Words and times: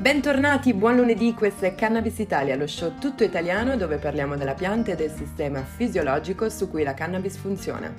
Bentornati, 0.00 0.74
buon 0.74 0.94
lunedì, 0.94 1.34
questo 1.34 1.64
è 1.64 1.74
Cannabis 1.74 2.20
Italia, 2.20 2.54
lo 2.54 2.68
show 2.68 2.98
tutto 3.00 3.24
italiano 3.24 3.76
dove 3.76 3.96
parliamo 3.96 4.36
della 4.36 4.54
pianta 4.54 4.92
e 4.92 4.94
del 4.94 5.10
sistema 5.10 5.64
fisiologico 5.64 6.48
su 6.50 6.70
cui 6.70 6.84
la 6.84 6.94
cannabis 6.94 7.36
funziona. 7.36 7.92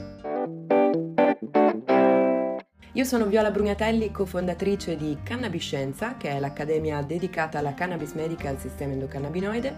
Io 2.94 3.04
sono 3.04 3.26
Viola 3.26 3.52
Brugnatelli, 3.52 4.12
cofondatrice 4.12 4.96
di 4.96 5.18
Cannabiscienza, 5.22 6.16
che 6.16 6.30
è 6.30 6.40
l'accademia 6.40 7.02
dedicata 7.02 7.60
alla 7.60 7.74
cannabis 7.74 8.14
medica 8.14 8.46
e 8.46 8.52
al 8.52 8.60
sistema 8.60 8.94
endocannabinoide. 8.94 9.76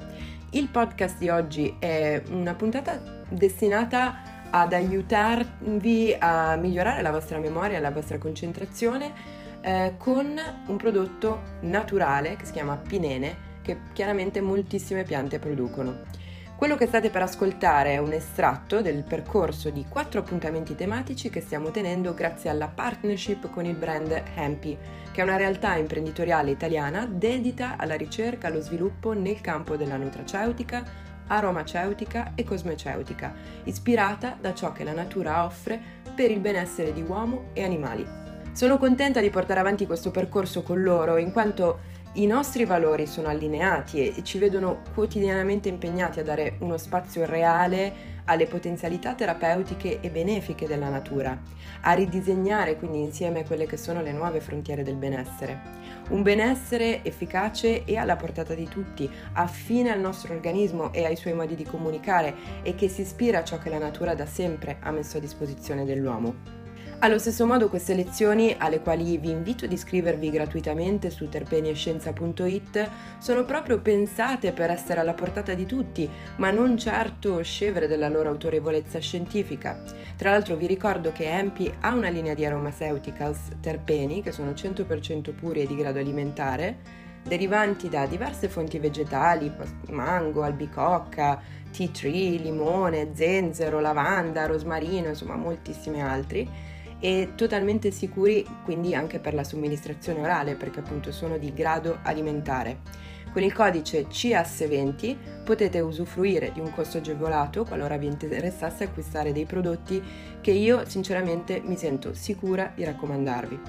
Il 0.52 0.68
podcast 0.68 1.18
di 1.18 1.30
oggi 1.30 1.76
è 1.80 2.22
una 2.30 2.54
puntata 2.54 3.02
destinata 3.30 4.48
ad 4.52 4.74
aiutarvi 4.74 6.16
a 6.20 6.56
migliorare 6.56 7.02
la 7.02 7.12
vostra 7.12 7.40
memoria 7.40 7.78
e 7.78 7.82
la 7.82 7.90
vostra 7.90 8.20
concentrazione 8.20 9.40
eh, 9.62 9.94
con 9.98 10.40
un 10.68 10.78
prodotto 10.78 11.42
naturale 11.62 12.36
che 12.36 12.46
si 12.46 12.52
chiama 12.52 12.76
pinene, 12.76 13.50
che 13.62 13.78
chiaramente 13.94 14.42
moltissime 14.42 15.04
piante 15.04 15.40
producono. 15.40 16.20
Quello 16.62 16.76
che 16.76 16.86
state 16.86 17.10
per 17.10 17.24
ascoltare 17.24 17.94
è 17.94 17.98
un 17.98 18.12
estratto 18.12 18.82
del 18.82 19.04
percorso 19.04 19.72
di 19.72 19.86
quattro 19.90 20.20
appuntamenti 20.20 20.76
tematici 20.76 21.32
che 21.32 21.42
stiamo 21.42 21.72
tenendo 21.72 22.14
grazie 22.14 22.52
alla 22.52 22.68
partnership 22.68 23.50
con 23.50 23.66
il 23.66 23.76
brand 23.76 24.12
Hempy, 24.36 24.78
che 25.12 25.22
è 25.22 25.24
una 25.24 25.38
realtà 25.38 25.76
imprenditoriale 25.78 26.52
italiana 26.52 27.08
dedita 27.08 27.78
alla 27.78 27.96
ricerca 27.96 28.48
e 28.48 28.52
allo 28.52 28.62
sviluppo 28.62 29.14
nel 29.14 29.42
campo 29.42 29.76
della 29.76 29.98
nutraceutica, 29.98 30.86
aromaceutica 31.26 32.34
e 32.36 32.44
cosmeceutica, 32.44 33.34
ispirata 33.64 34.38
da 34.40 34.54
ciò 34.54 34.72
che 34.72 34.84
la 34.84 34.94
natura 34.94 35.44
offre 35.44 35.82
per 36.14 36.30
il 36.30 36.42
benessere 36.42 36.94
di 36.94 37.02
uomo 37.02 37.46
e 37.54 37.64
animali. 37.64 38.31
Sono 38.54 38.78
contenta 38.78 39.22
di 39.22 39.30
portare 39.30 39.62
avanti 39.62 39.86
questo 39.86 40.12
percorso 40.12 40.62
con 40.62 40.84
loro 40.84 41.16
in 41.16 41.32
quanto 41.32 41.80
i 42.16 42.26
nostri 42.26 42.66
valori 42.66 43.08
sono 43.08 43.30
allineati 43.30 44.10
e 44.10 44.24
ci 44.24 44.38
vedono 44.38 44.82
quotidianamente 44.94 45.70
impegnati 45.70 46.20
a 46.20 46.24
dare 46.24 46.58
uno 46.60 46.78
spazio 46.78 47.26
reale 47.26 48.20
alle 48.26 48.48
potenzialità 48.48 49.14
terapeutiche 49.14 50.02
e 50.02 50.10
benefiche 50.10 50.68
della 50.68 50.90
natura, 50.90 51.40
a 51.82 51.94
ridisegnare 51.94 52.76
quindi 52.76 53.00
insieme 53.00 53.46
quelle 53.46 53.66
che 53.66 53.78
sono 53.78 54.02
le 54.02 54.12
nuove 54.12 54.42
frontiere 54.42 54.84
del 54.84 54.98
benessere. 54.98 55.80
Un 56.10 56.22
benessere 56.22 57.06
efficace 57.06 57.86
e 57.86 57.96
alla 57.96 58.18
portata 58.18 58.54
di 58.54 58.68
tutti, 58.68 59.10
affine 59.34 59.92
al 59.92 60.02
nostro 60.02 60.34
organismo 60.34 60.92
e 60.92 61.06
ai 61.06 61.16
suoi 61.16 61.34
modi 61.34 61.56
di 61.56 61.64
comunicare 61.64 62.36
e 62.64 62.76
che 62.76 62.90
si 62.90 63.02
ispira 63.02 63.40
a 63.40 63.44
ciò 63.46 63.58
che 63.58 63.70
la 63.70 63.80
natura 63.80 64.14
da 64.14 64.26
sempre 64.26 64.78
ha 64.82 64.92
messo 64.92 65.16
a 65.16 65.22
disposizione 65.22 65.86
dell'uomo. 65.86 66.61
Allo 67.04 67.18
stesso 67.18 67.48
modo 67.48 67.68
queste 67.68 67.96
lezioni, 67.96 68.56
alle 68.56 68.80
quali 68.80 69.18
vi 69.18 69.32
invito 69.32 69.66
ad 69.66 69.72
iscrivervi 69.72 70.30
gratuitamente 70.30 71.10
su 71.10 71.28
terpeniescienza.it, 71.28 72.90
sono 73.18 73.44
proprio 73.44 73.80
pensate 73.80 74.52
per 74.52 74.70
essere 74.70 75.00
alla 75.00 75.16
portata 75.16 75.56
di 75.56 75.66
tutti, 75.66 76.08
ma 76.36 76.52
non 76.52 76.78
certo 76.78 77.42
scevere 77.42 77.88
della 77.88 78.08
loro 78.08 78.30
autorevolezza 78.30 79.00
scientifica. 79.00 79.82
Tra 80.16 80.30
l'altro 80.30 80.56
vi 80.56 80.68
ricordo 80.68 81.12
che 81.12 81.28
EMPI 81.28 81.74
ha 81.80 81.96
una 81.96 82.10
linea 82.10 82.36
di 82.36 82.46
aromaseuticals 82.46 83.58
terpeni, 83.60 84.22
che 84.22 84.32
sono 84.32 84.52
100% 84.52 85.34
puri 85.34 85.62
e 85.62 85.66
di 85.66 85.76
grado 85.76 85.98
alimentare, 85.98 87.00
derivanti 87.24 87.90
da 87.90 88.06
diverse 88.06 88.48
fonti 88.48 88.78
vegetali, 88.78 89.52
mango, 89.90 90.44
albicocca, 90.44 91.42
tea 91.72 91.88
tree, 91.88 92.38
limone, 92.38 93.10
zenzero, 93.16 93.80
lavanda, 93.80 94.46
rosmarino, 94.46 95.08
insomma 95.08 95.36
moltissimi 95.36 96.00
altri 96.00 96.70
e 97.02 97.34
totalmente 97.36 97.92
sicuri 97.92 98.48
quindi 98.64 98.96
anche 98.96 99.20
per 99.20 99.34
la 99.34 99.44
somministrazione 99.44 100.22
orale 100.22 100.56
perché 100.56 100.80
appunto 100.80 101.12
sono 101.12 101.38
di 101.38 101.52
grado 101.52 102.00
alimentare. 102.04 103.10
Con 103.34 103.44
il 103.44 103.54
codice 103.54 104.08
CS20 104.08 105.44
potete 105.44 105.80
usufruire 105.80 106.52
di 106.54 106.60
un 106.60 106.72
costo 106.74 106.98
agevolato 106.98 107.64
qualora 107.64 107.98
vi 107.98 108.06
interessasse 108.06 108.84
acquistare 108.86 109.32
dei 109.32 109.46
prodotti 109.46 110.04
che 110.42 110.52
io 110.52 110.86
sinceramente 110.86 111.62
mi 111.64 111.78
sento 111.78 112.14
sicura 112.14 112.72
di 112.76 112.84
raccomandarvi. 112.84 113.60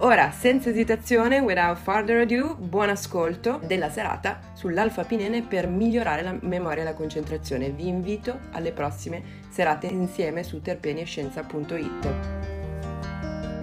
Ora, 0.00 0.30
senza 0.30 0.70
esitazione, 0.70 1.40
without 1.40 1.76
further 1.76 2.20
ado, 2.20 2.54
buon 2.54 2.88
ascolto 2.88 3.58
della 3.64 3.90
serata 3.90 4.38
sull'alfa-pinene 4.52 5.42
per 5.42 5.66
migliorare 5.66 6.22
la 6.22 6.36
memoria 6.40 6.82
e 6.82 6.84
la 6.84 6.94
concentrazione. 6.94 7.70
Vi 7.70 7.88
invito 7.88 8.38
alle 8.52 8.70
prossime 8.70 9.20
serate 9.48 9.88
insieme 9.88 10.44
su 10.44 10.62
terpeniescienza.it. 10.62 12.08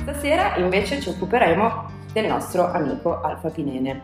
Stasera 0.01 0.57
invece 0.57 0.99
ci 0.99 1.07
occuperemo 1.07 1.89
del 2.11 2.25
nostro 2.25 2.69
amico 2.69 3.21
alfa-pinene. 3.21 4.01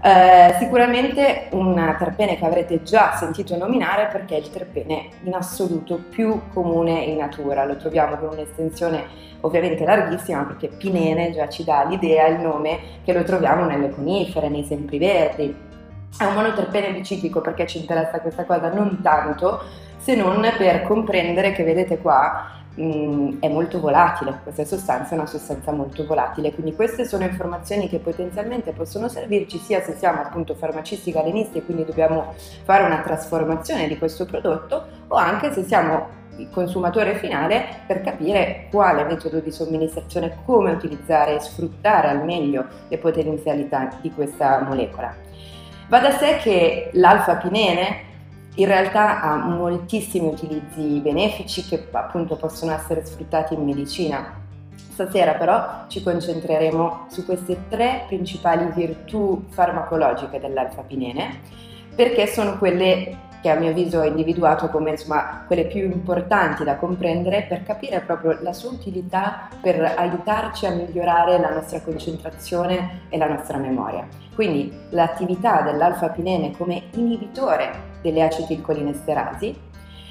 Eh, 0.00 0.54
sicuramente 0.60 1.48
un 1.50 1.74
terpene 1.98 2.36
che 2.36 2.44
avrete 2.44 2.82
già 2.84 3.16
sentito 3.16 3.56
nominare 3.56 4.06
perché 4.06 4.36
è 4.36 4.38
il 4.38 4.48
terpene 4.48 5.08
in 5.24 5.34
assoluto 5.34 6.00
più 6.08 6.40
comune 6.52 7.00
in 7.00 7.16
natura, 7.16 7.64
lo 7.64 7.76
troviamo 7.76 8.16
con 8.16 8.28
un'estensione 8.28 9.26
ovviamente 9.40 9.84
larghissima 9.84 10.44
perché 10.44 10.68
pinene 10.68 11.32
già 11.32 11.48
ci 11.48 11.64
dà 11.64 11.84
l'idea, 11.84 12.28
il 12.28 12.38
nome 12.38 12.78
che 13.04 13.12
lo 13.12 13.24
troviamo 13.24 13.64
nelle 13.64 13.90
conifere, 13.90 14.48
nei 14.48 14.64
sempreverdi. 14.64 15.66
È 16.16 16.24
un 16.24 16.34
monoterpene 16.34 16.92
biciclico 16.92 17.40
perché 17.40 17.66
ci 17.66 17.78
interessa 17.78 18.20
questa 18.20 18.44
cosa 18.44 18.72
non 18.72 19.00
tanto 19.02 19.62
se 19.98 20.14
non 20.14 20.40
per 20.56 20.82
comprendere 20.82 21.52
che 21.52 21.64
vedete 21.64 21.98
qua 21.98 22.57
mh, 22.78 22.84
mm, 22.84 23.30
è 23.40 23.48
molto 23.48 23.80
volatile, 23.80 24.38
questa 24.42 24.64
sostanza 24.64 25.14
è 25.14 25.18
una 25.18 25.26
sostanza 25.26 25.72
molto 25.72 26.06
volatile, 26.06 26.52
quindi 26.52 26.74
queste 26.74 27.04
sono 27.04 27.24
informazioni 27.24 27.88
che 27.88 27.98
potenzialmente 27.98 28.72
possono 28.72 29.08
servirci 29.08 29.58
sia 29.58 29.82
se 29.82 29.96
siamo 29.96 30.22
appunto 30.22 30.54
farmacisti 30.54 31.10
galenisti 31.10 31.58
e 31.58 31.64
quindi 31.64 31.84
dobbiamo 31.84 32.34
fare 32.64 32.84
una 32.84 33.00
trasformazione 33.00 33.88
di 33.88 33.98
questo 33.98 34.24
prodotto 34.24 34.86
o 35.08 35.16
anche 35.16 35.52
se 35.52 35.64
siamo 35.64 36.16
il 36.36 36.48
consumatore 36.50 37.16
finale 37.16 37.64
per 37.86 38.00
capire 38.00 38.68
quale 38.70 39.02
metodo 39.02 39.40
di 39.40 39.50
somministrazione, 39.50 40.38
come 40.44 40.70
utilizzare 40.70 41.34
e 41.34 41.40
sfruttare 41.40 42.08
al 42.08 42.24
meglio 42.24 42.64
le 42.86 42.98
potenzialità 42.98 43.88
di 44.00 44.12
questa 44.12 44.60
molecola. 44.62 45.12
Va 45.88 45.98
da 45.98 46.12
sé 46.12 46.36
che 46.40 46.90
l'alfa-pinene 46.92 48.06
in 48.58 48.66
realtà 48.66 49.20
ha 49.20 49.36
moltissimi 49.36 50.26
utilizzi 50.26 51.00
benefici 51.00 51.64
che 51.64 51.86
appunto 51.92 52.36
possono 52.36 52.72
essere 52.72 53.04
sfruttati 53.04 53.54
in 53.54 53.64
medicina. 53.64 54.34
Stasera 54.74 55.34
però 55.34 55.84
ci 55.86 56.02
concentreremo 56.02 57.06
su 57.08 57.24
queste 57.24 57.68
tre 57.68 58.04
principali 58.08 58.68
virtù 58.74 59.44
farmacologiche 59.50 60.40
dell'alfa-pinene 60.40 61.40
perché 61.94 62.26
sono 62.26 62.58
quelle 62.58 63.26
che 63.40 63.48
a 63.48 63.54
mio 63.54 63.70
avviso 63.70 64.00
ho 64.00 64.04
individuato 64.04 64.68
come 64.68 64.90
insomma, 64.90 65.44
quelle 65.46 65.66
più 65.66 65.82
importanti 65.84 66.64
da 66.64 66.74
comprendere 66.74 67.46
per 67.48 67.62
capire 67.62 68.00
proprio 68.00 68.38
la 68.40 68.52
sua 68.52 68.70
utilità 68.70 69.48
per 69.60 69.80
aiutarci 69.96 70.66
a 70.66 70.74
migliorare 70.74 71.38
la 71.38 71.54
nostra 71.54 71.80
concentrazione 71.80 73.02
e 73.08 73.16
la 73.16 73.28
nostra 73.28 73.58
memoria. 73.58 74.04
Quindi 74.34 74.72
l'attività 74.90 75.62
dell'alfa-pinene 75.62 76.56
come 76.56 76.84
inibitore 76.94 77.87
delle 78.00 78.22
acetilcolinesterasi, 78.22 79.66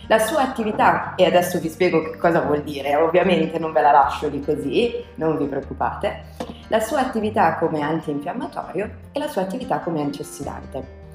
la 0.07 0.19
sua 0.19 0.41
attività, 0.41 1.15
e 1.15 1.25
adesso 1.25 1.59
vi 1.59 1.67
spiego 1.67 2.01
che 2.01 2.17
cosa 2.17 2.39
vuol 2.39 2.63
dire, 2.63 2.95
ovviamente 2.95 3.59
non 3.59 3.73
ve 3.73 3.81
la 3.81 3.91
lascio 3.91 4.29
di 4.29 4.39
così, 4.39 5.03
non 5.15 5.37
vi 5.37 5.45
preoccupate, 5.45 6.23
la 6.69 6.79
sua 6.79 7.01
attività 7.01 7.55
come 7.55 7.81
antinfiammatorio 7.81 8.89
e 9.11 9.19
la 9.19 9.27
sua 9.27 9.41
attività 9.41 9.79
come 9.79 10.01
antiossidante. 10.01 11.05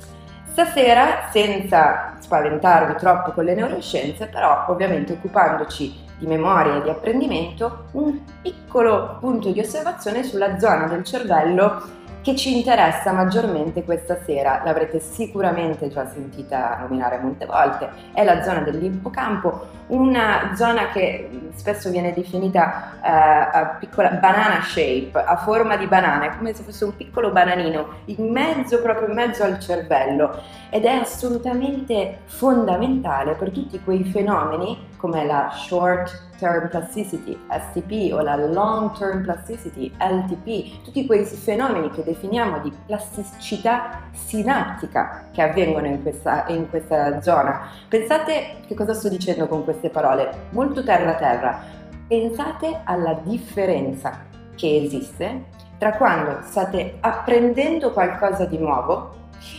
Stasera, 0.52 1.30
senza 1.30 2.16
spaventarvi 2.18 2.96
troppo 2.96 3.32
con 3.32 3.44
le 3.44 3.54
neuroscienze, 3.54 4.26
però 4.26 4.66
ovviamente 4.68 5.14
occupandoci 5.14 6.10
di 6.18 6.26
memoria 6.26 6.76
e 6.76 6.82
di 6.82 6.90
apprendimento, 6.90 7.86
un 7.92 8.20
piccolo 8.42 9.16
punto 9.18 9.50
di 9.50 9.60
osservazione 9.60 10.22
sulla 10.22 10.58
zona 10.58 10.86
del 10.86 11.04
cervello 11.04 11.82
che 12.22 12.36
ci 12.36 12.56
interessa 12.56 13.12
maggiormente 13.12 13.82
questa 13.84 14.19
sera, 14.24 14.62
l'avrete 14.64 15.00
sicuramente 15.00 15.88
già 15.88 16.08
sentita 16.08 16.78
nominare 16.80 17.19
molte 17.19 17.46
volte, 17.46 17.90
è 18.12 18.24
la 18.24 18.42
zona 18.42 18.60
dell'ippocampo, 18.60 19.66
una 19.88 20.52
zona 20.54 20.88
che 20.88 21.50
spesso 21.54 21.90
viene 21.90 22.14
definita 22.14 22.92
uh, 23.00 23.04
a 23.04 23.76
piccola 23.78 24.10
banana 24.10 24.62
shape, 24.62 25.10
a 25.12 25.36
forma 25.36 25.76
di 25.76 25.86
banana, 25.86 26.26
è 26.26 26.36
come 26.36 26.54
se 26.54 26.62
fosse 26.62 26.84
un 26.84 26.96
piccolo 26.96 27.30
bananino, 27.30 27.88
in 28.06 28.30
mezzo, 28.30 28.80
proprio 28.80 29.08
in 29.08 29.14
mezzo 29.14 29.42
al 29.42 29.58
cervello. 29.58 30.40
Ed 30.70 30.84
è 30.84 30.92
assolutamente 30.92 32.20
fondamentale 32.25 33.34
per 33.34 33.50
tutti 33.50 33.80
quei 33.82 34.04
fenomeni 34.04 34.88
come 34.96 35.26
la 35.26 35.50
short 35.52 36.30
term 36.42 36.68
plasticity, 36.68 37.38
STP, 37.48 38.12
o 38.12 38.20
la 38.20 38.34
long 38.34 38.90
term 38.98 39.22
plasticity, 39.22 39.92
LTP, 39.96 40.82
tutti 40.82 41.06
quei 41.06 41.24
fenomeni 41.24 41.88
che 41.90 42.02
definiamo 42.02 42.58
di 42.58 42.72
plasticità 42.84 44.00
sinaptica 44.10 45.28
che 45.30 45.40
avvengono 45.40 45.86
in 45.86 46.02
questa, 46.02 46.46
in 46.48 46.68
questa 46.68 47.22
zona. 47.22 47.68
Pensate 47.88 48.56
che 48.66 48.74
cosa 48.74 48.92
sto 48.92 49.08
dicendo 49.08 49.46
con 49.46 49.62
queste 49.62 49.88
parole, 49.88 50.48
molto 50.50 50.82
terra 50.82 51.14
terra. 51.14 51.62
Pensate 52.08 52.80
alla 52.82 53.20
differenza 53.22 54.26
che 54.56 54.82
esiste 54.82 55.44
tra 55.78 55.92
quando 55.92 56.40
state 56.42 56.96
apprendendo 57.00 57.92
qualcosa 57.92 58.46
di 58.46 58.58
nuovo 58.58 59.14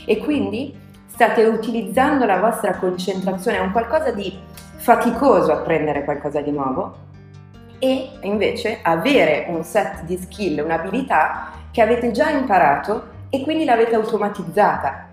e 0.06 0.18
quindi 0.18 0.78
state 1.06 1.46
utilizzando 1.46 2.26
la 2.26 2.40
vostra 2.40 2.76
concentrazione, 2.76 3.58
è 3.58 3.62
un 3.62 3.72
qualcosa 3.72 4.12
di 4.12 4.38
faticoso 4.84 5.54
apprendere 5.54 6.04
qualcosa 6.04 6.42
di 6.42 6.52
nuovo 6.52 6.94
e 7.80 8.20
invece 8.24 8.80
avere 8.82 9.46
un 9.48 9.64
set 9.64 10.04
di 10.04 10.18
skill, 10.18 10.60
un'abilità 10.60 11.54
che 11.72 11.82
avete 11.82 12.12
già 12.12 12.30
imparato 12.30 13.12
e 13.30 13.44
quindi 13.44 13.64
l'avete 13.64 13.96
automatizzata. 13.96 15.08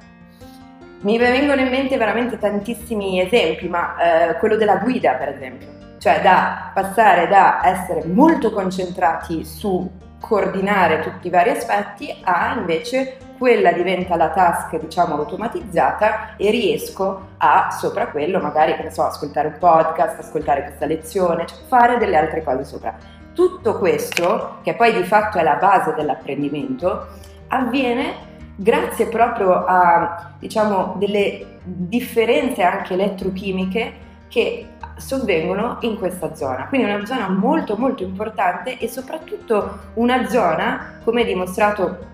Mi 1.03 1.19
vengono 1.19 1.61
in 1.61 1.69
mente 1.69 1.97
veramente 1.97 2.37
tantissimi 2.37 3.21
esempi, 3.21 3.69
ma 3.69 3.95
eh, 4.31 4.39
quello 4.39 4.57
della 4.57 4.79
guida 4.79 5.13
per 5.13 5.29
esempio, 5.29 5.69
cioè 5.99 6.21
da 6.21 6.73
passare 6.75 7.29
da 7.29 7.61
essere 7.65 8.05
molto 8.07 8.51
concentrati 8.51 9.45
su 9.45 9.89
coordinare 10.19 10.99
tutti 10.99 11.29
i 11.29 11.31
vari 11.31 11.51
aspetti 11.51 12.13
a 12.25 12.57
invece 12.59 13.19
quella 13.41 13.73
diventa 13.73 14.17
la 14.17 14.29
task 14.29 14.79
diciamo 14.79 15.15
automatizzata 15.15 16.37
e 16.37 16.51
riesco 16.51 17.29
a 17.39 17.71
sopra 17.71 18.09
quello 18.09 18.39
magari 18.39 18.77
che 18.77 18.83
ne 18.83 18.91
so 18.91 19.03
ascoltare 19.03 19.49
un 19.49 19.57
podcast, 19.59 20.19
ascoltare 20.19 20.65
questa 20.65 20.85
lezione, 20.85 21.47
cioè 21.47 21.57
fare 21.67 21.97
delle 21.97 22.19
altre 22.19 22.45
cose 22.45 22.65
sopra. 22.65 22.95
Tutto 23.33 23.79
questo, 23.79 24.59
che 24.63 24.75
poi 24.75 24.93
di 24.93 25.05
fatto 25.05 25.39
è 25.39 25.43
la 25.43 25.55
base 25.55 25.95
dell'apprendimento, 25.95 27.07
avviene 27.49 28.13
grazie 28.57 29.07
proprio 29.07 29.65
a 29.65 30.33
diciamo 30.39 30.97
delle 30.99 31.61
differenze 31.63 32.63
anche 32.63 32.93
elettrochimiche 32.93 33.93
che 34.29 34.67
sovvengono 34.97 35.79
in 35.81 35.97
questa 35.97 36.35
zona. 36.35 36.67
Quindi 36.67 36.93
una 36.93 37.07
zona 37.07 37.31
molto 37.31 37.79
molto 37.79 38.03
importante 38.03 38.77
e 38.77 38.87
soprattutto 38.87 39.79
una 39.95 40.29
zona, 40.29 40.99
come 41.03 41.25
dimostrato 41.25 42.10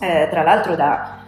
eh, 0.00 0.28
tra 0.30 0.42
l'altro 0.42 0.74
da 0.74 1.20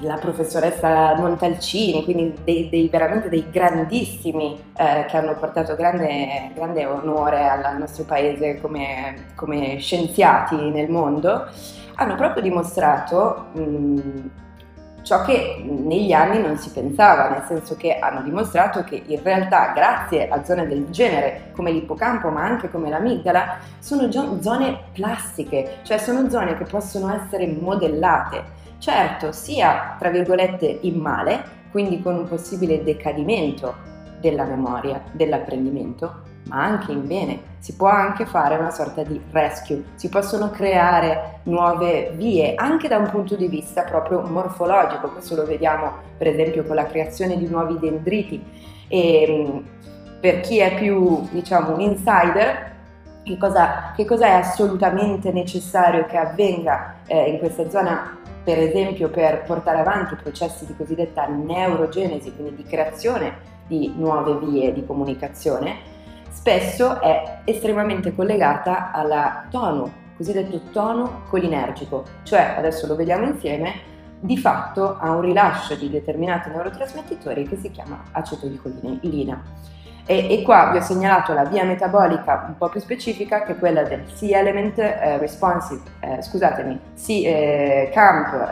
la 0.00 0.16
professoressa 0.16 1.14
Montalcini, 1.16 2.04
quindi 2.04 2.34
dei, 2.44 2.68
dei, 2.68 2.88
veramente 2.88 3.28
dei 3.28 3.46
grandissimi 3.50 4.58
eh, 4.76 5.06
che 5.08 5.16
hanno 5.16 5.34
portato 5.36 5.74
grande, 5.74 6.50
grande 6.54 6.84
onore 6.84 7.48
al 7.48 7.78
nostro 7.78 8.04
paese 8.04 8.60
come, 8.60 9.28
come, 9.34 9.78
scienziati 9.78 10.56
nel 10.70 10.90
mondo, 10.90 11.46
hanno 11.94 12.14
proprio 12.14 12.42
dimostrato 12.42 13.46
mh, 13.52 14.00
ciò 15.06 15.22
che 15.22 15.62
negli 15.64 16.12
anni 16.12 16.42
non 16.42 16.58
si 16.58 16.68
pensava, 16.70 17.28
nel 17.28 17.44
senso 17.46 17.76
che 17.76 17.96
hanno 18.00 18.22
dimostrato 18.22 18.82
che 18.82 19.04
in 19.06 19.22
realtà 19.22 19.70
grazie 19.72 20.28
a 20.28 20.42
zone 20.42 20.66
del 20.66 20.90
genere 20.90 21.52
come 21.52 21.70
l'ippocampo 21.70 22.28
ma 22.30 22.42
anche 22.42 22.68
come 22.68 22.88
l'amigdala 22.88 23.58
sono 23.78 24.10
zone 24.10 24.78
plastiche, 24.92 25.78
cioè 25.82 25.98
sono 25.98 26.28
zone 26.28 26.58
che 26.58 26.64
possono 26.64 27.14
essere 27.14 27.46
modellate, 27.46 28.42
certo 28.78 29.30
sia 29.30 29.94
tra 29.96 30.10
virgolette 30.10 30.78
in 30.80 30.98
male, 30.98 31.40
quindi 31.70 32.02
con 32.02 32.16
un 32.16 32.26
possibile 32.26 32.82
decadimento 32.82 33.76
della 34.20 34.42
memoria, 34.42 35.00
dell'apprendimento, 35.12 36.25
ma 36.48 36.62
anche 36.62 36.92
in 36.92 37.06
bene. 37.06 37.54
Si 37.58 37.74
può 37.74 37.88
anche 37.88 38.26
fare 38.26 38.56
una 38.56 38.70
sorta 38.70 39.02
di 39.02 39.20
rescue, 39.30 39.82
si 39.96 40.08
possono 40.08 40.50
creare 40.50 41.40
nuove 41.44 42.12
vie 42.14 42.54
anche 42.54 42.88
da 42.88 42.98
un 42.98 43.10
punto 43.10 43.34
di 43.34 43.48
vista 43.48 43.82
proprio 43.82 44.20
morfologico, 44.22 45.10
questo 45.10 45.34
lo 45.34 45.44
vediamo 45.44 45.92
per 46.16 46.28
esempio 46.28 46.64
con 46.64 46.76
la 46.76 46.86
creazione 46.86 47.36
di 47.36 47.48
nuovi 47.48 47.78
dendriti. 47.78 48.42
E 48.88 49.62
per 50.20 50.40
chi 50.40 50.58
è 50.58 50.76
più 50.76 51.26
diciamo 51.30 51.74
un 51.74 51.80
insider 51.80 52.74
che 53.24 53.36
cosa, 53.36 53.92
che 53.96 54.04
cosa 54.04 54.26
è 54.26 54.32
assolutamente 54.32 55.32
necessario 55.32 56.06
che 56.06 56.16
avvenga 56.16 56.98
eh, 57.06 57.30
in 57.30 57.38
questa 57.38 57.68
zona 57.68 58.18
per 58.44 58.60
esempio 58.60 59.08
per 59.10 59.42
portare 59.42 59.80
avanti 59.80 60.14
processi 60.14 60.64
di 60.64 60.76
cosiddetta 60.76 61.26
neurogenesi, 61.26 62.32
quindi 62.32 62.62
di 62.62 62.62
creazione 62.62 63.54
di 63.66 63.92
nuove 63.96 64.38
vie 64.38 64.72
di 64.72 64.86
comunicazione, 64.86 65.94
spesso 66.36 67.00
è 67.00 67.38
estremamente 67.44 68.14
collegata 68.14 68.92
alla 68.92 69.46
tono, 69.50 69.90
cosiddetto 70.16 70.60
tono 70.70 71.22
colinergico, 71.28 72.04
cioè 72.24 72.54
adesso 72.58 72.86
lo 72.86 72.94
vediamo 72.94 73.24
insieme, 73.24 73.94
di 74.20 74.36
fatto 74.36 74.98
ha 74.98 75.10
un 75.12 75.22
rilascio 75.22 75.74
di 75.76 75.90
determinati 75.90 76.50
neurotrasmettitori 76.50 77.48
che 77.48 77.56
si 77.56 77.70
chiama 77.70 78.02
acetodicolina. 78.12 79.42
E, 80.04 80.30
e, 80.30 80.42
qua 80.42 80.70
vi 80.70 80.76
ho 80.76 80.82
segnalato 80.82 81.32
la 81.32 81.44
via 81.44 81.64
metabolica 81.64 82.44
un 82.46 82.56
po' 82.56 82.68
più 82.68 82.80
specifica 82.80 83.42
che 83.42 83.52
è 83.52 83.58
quella 83.58 83.82
del 83.82 84.04
C-element 84.04 84.78
eh, 84.78 85.18
responsive, 85.18 85.82
eh, 86.00 86.22
scusatemi, 86.22 86.78
C, 86.94 87.08
eh, 87.24 87.90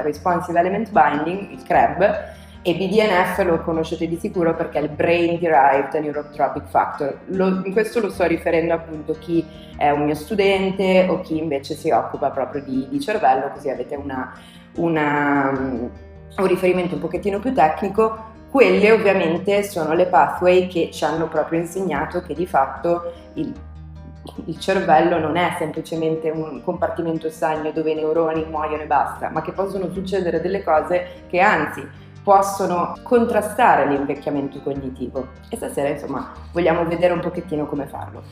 responsive 0.02 0.58
element 0.58 0.90
binding, 0.90 1.50
il 1.50 1.62
CREB, 1.62 2.32
e 2.66 2.74
BDNF 2.74 3.44
lo 3.44 3.60
conoscete 3.60 4.08
di 4.08 4.16
sicuro 4.16 4.54
perché 4.54 4.78
è 4.78 4.82
il 4.82 4.88
Brain 4.88 5.38
Derived 5.38 5.92
Neurotropic 5.92 6.64
Factor. 6.66 7.18
Lo, 7.26 7.60
in 7.62 7.72
questo 7.74 8.00
lo 8.00 8.08
sto 8.08 8.24
riferendo 8.24 8.72
appunto 8.72 9.12
a 9.12 9.18
chi 9.18 9.44
è 9.76 9.90
un 9.90 10.04
mio 10.04 10.14
studente 10.14 11.06
o 11.10 11.20
chi 11.20 11.36
invece 11.36 11.74
si 11.74 11.90
occupa 11.90 12.30
proprio 12.30 12.62
di, 12.62 12.86
di 12.88 13.00
cervello, 13.00 13.50
così 13.52 13.68
avete 13.68 13.96
una, 13.96 14.32
una, 14.76 15.50
un 15.50 16.46
riferimento 16.46 16.94
un 16.94 17.02
pochettino 17.02 17.38
più 17.38 17.52
tecnico. 17.52 18.32
Quelle 18.50 18.92
ovviamente 18.92 19.62
sono 19.62 19.92
le 19.92 20.06
pathway 20.06 20.66
che 20.66 20.88
ci 20.90 21.04
hanno 21.04 21.28
proprio 21.28 21.60
insegnato 21.60 22.22
che 22.22 22.32
di 22.32 22.46
fatto 22.46 23.12
il 23.34 23.52
il 24.46 24.58
cervello 24.58 25.18
non 25.18 25.36
è 25.36 25.54
semplicemente 25.58 26.30
un 26.30 26.62
compartimento 26.62 27.28
stagno 27.28 27.72
dove 27.72 27.90
i 27.90 27.94
neuroni 27.94 28.46
muoiono 28.48 28.82
e 28.82 28.86
basta, 28.86 29.28
ma 29.28 29.42
che 29.42 29.52
possono 29.52 29.90
succedere 29.92 30.40
delle 30.40 30.62
cose 30.62 31.24
che 31.28 31.40
anzi 31.40 31.86
possono 32.24 32.96
contrastare 33.02 33.86
l'invecchiamento 33.86 34.60
cognitivo. 34.60 35.28
E 35.50 35.56
stasera, 35.56 35.90
insomma, 35.90 36.32
vogliamo 36.52 36.84
vedere 36.84 37.12
un 37.12 37.20
pochettino 37.20 37.66
come 37.66 37.86
farlo. 37.86 38.22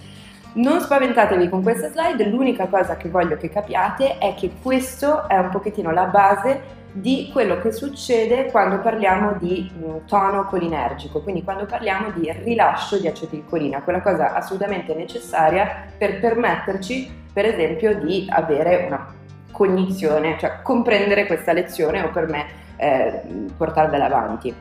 Non 0.55 0.81
spaventatevi 0.81 1.49
con 1.49 1.63
questa 1.63 1.91
slide, 1.91 2.27
l'unica 2.27 2.67
cosa 2.67 2.97
che 2.97 3.09
voglio 3.09 3.37
che 3.37 3.49
capiate 3.49 4.19
è 4.19 4.35
che 4.35 4.53
questo 4.61 5.29
è 5.29 5.39
un 5.39 5.51
pochettino 5.51 5.91
la 5.93 6.07
base 6.07 6.81
di 6.93 7.31
quello 7.33 7.59
che 7.59 7.73
succede 7.73 8.51
quando 8.51 8.81
parliamo 8.81 9.37
di 9.39 9.71
mm, 9.73 10.07
tono 10.07 10.45
colinergico, 10.45 11.23
quindi 11.23 11.43
quando 11.43 11.65
parliamo 11.65 12.11
di 12.11 12.31
rilascio 12.31 12.99
di 12.99 13.09
acetilcolina, 13.09 13.81
quella 13.81 14.03
cosa 14.03 14.35
assolutamente 14.35 14.95
necessaria 14.95 15.87
per 15.97 16.21
permetterci, 16.21 17.11
per 17.33 17.47
esempio, 17.47 17.99
di 17.99 18.27
avere 18.31 18.85
una 18.87 19.21
cognizione, 19.63 20.37
cioè 20.41 20.61
comprendere 20.63 21.27
questa 21.27 21.53
lezione 21.53 22.03
o 22.03 22.11
per 22.11 22.27
me 22.27 22.47
eh, 22.77 23.21
portarvela 23.57 24.07
avanti. 24.07 24.53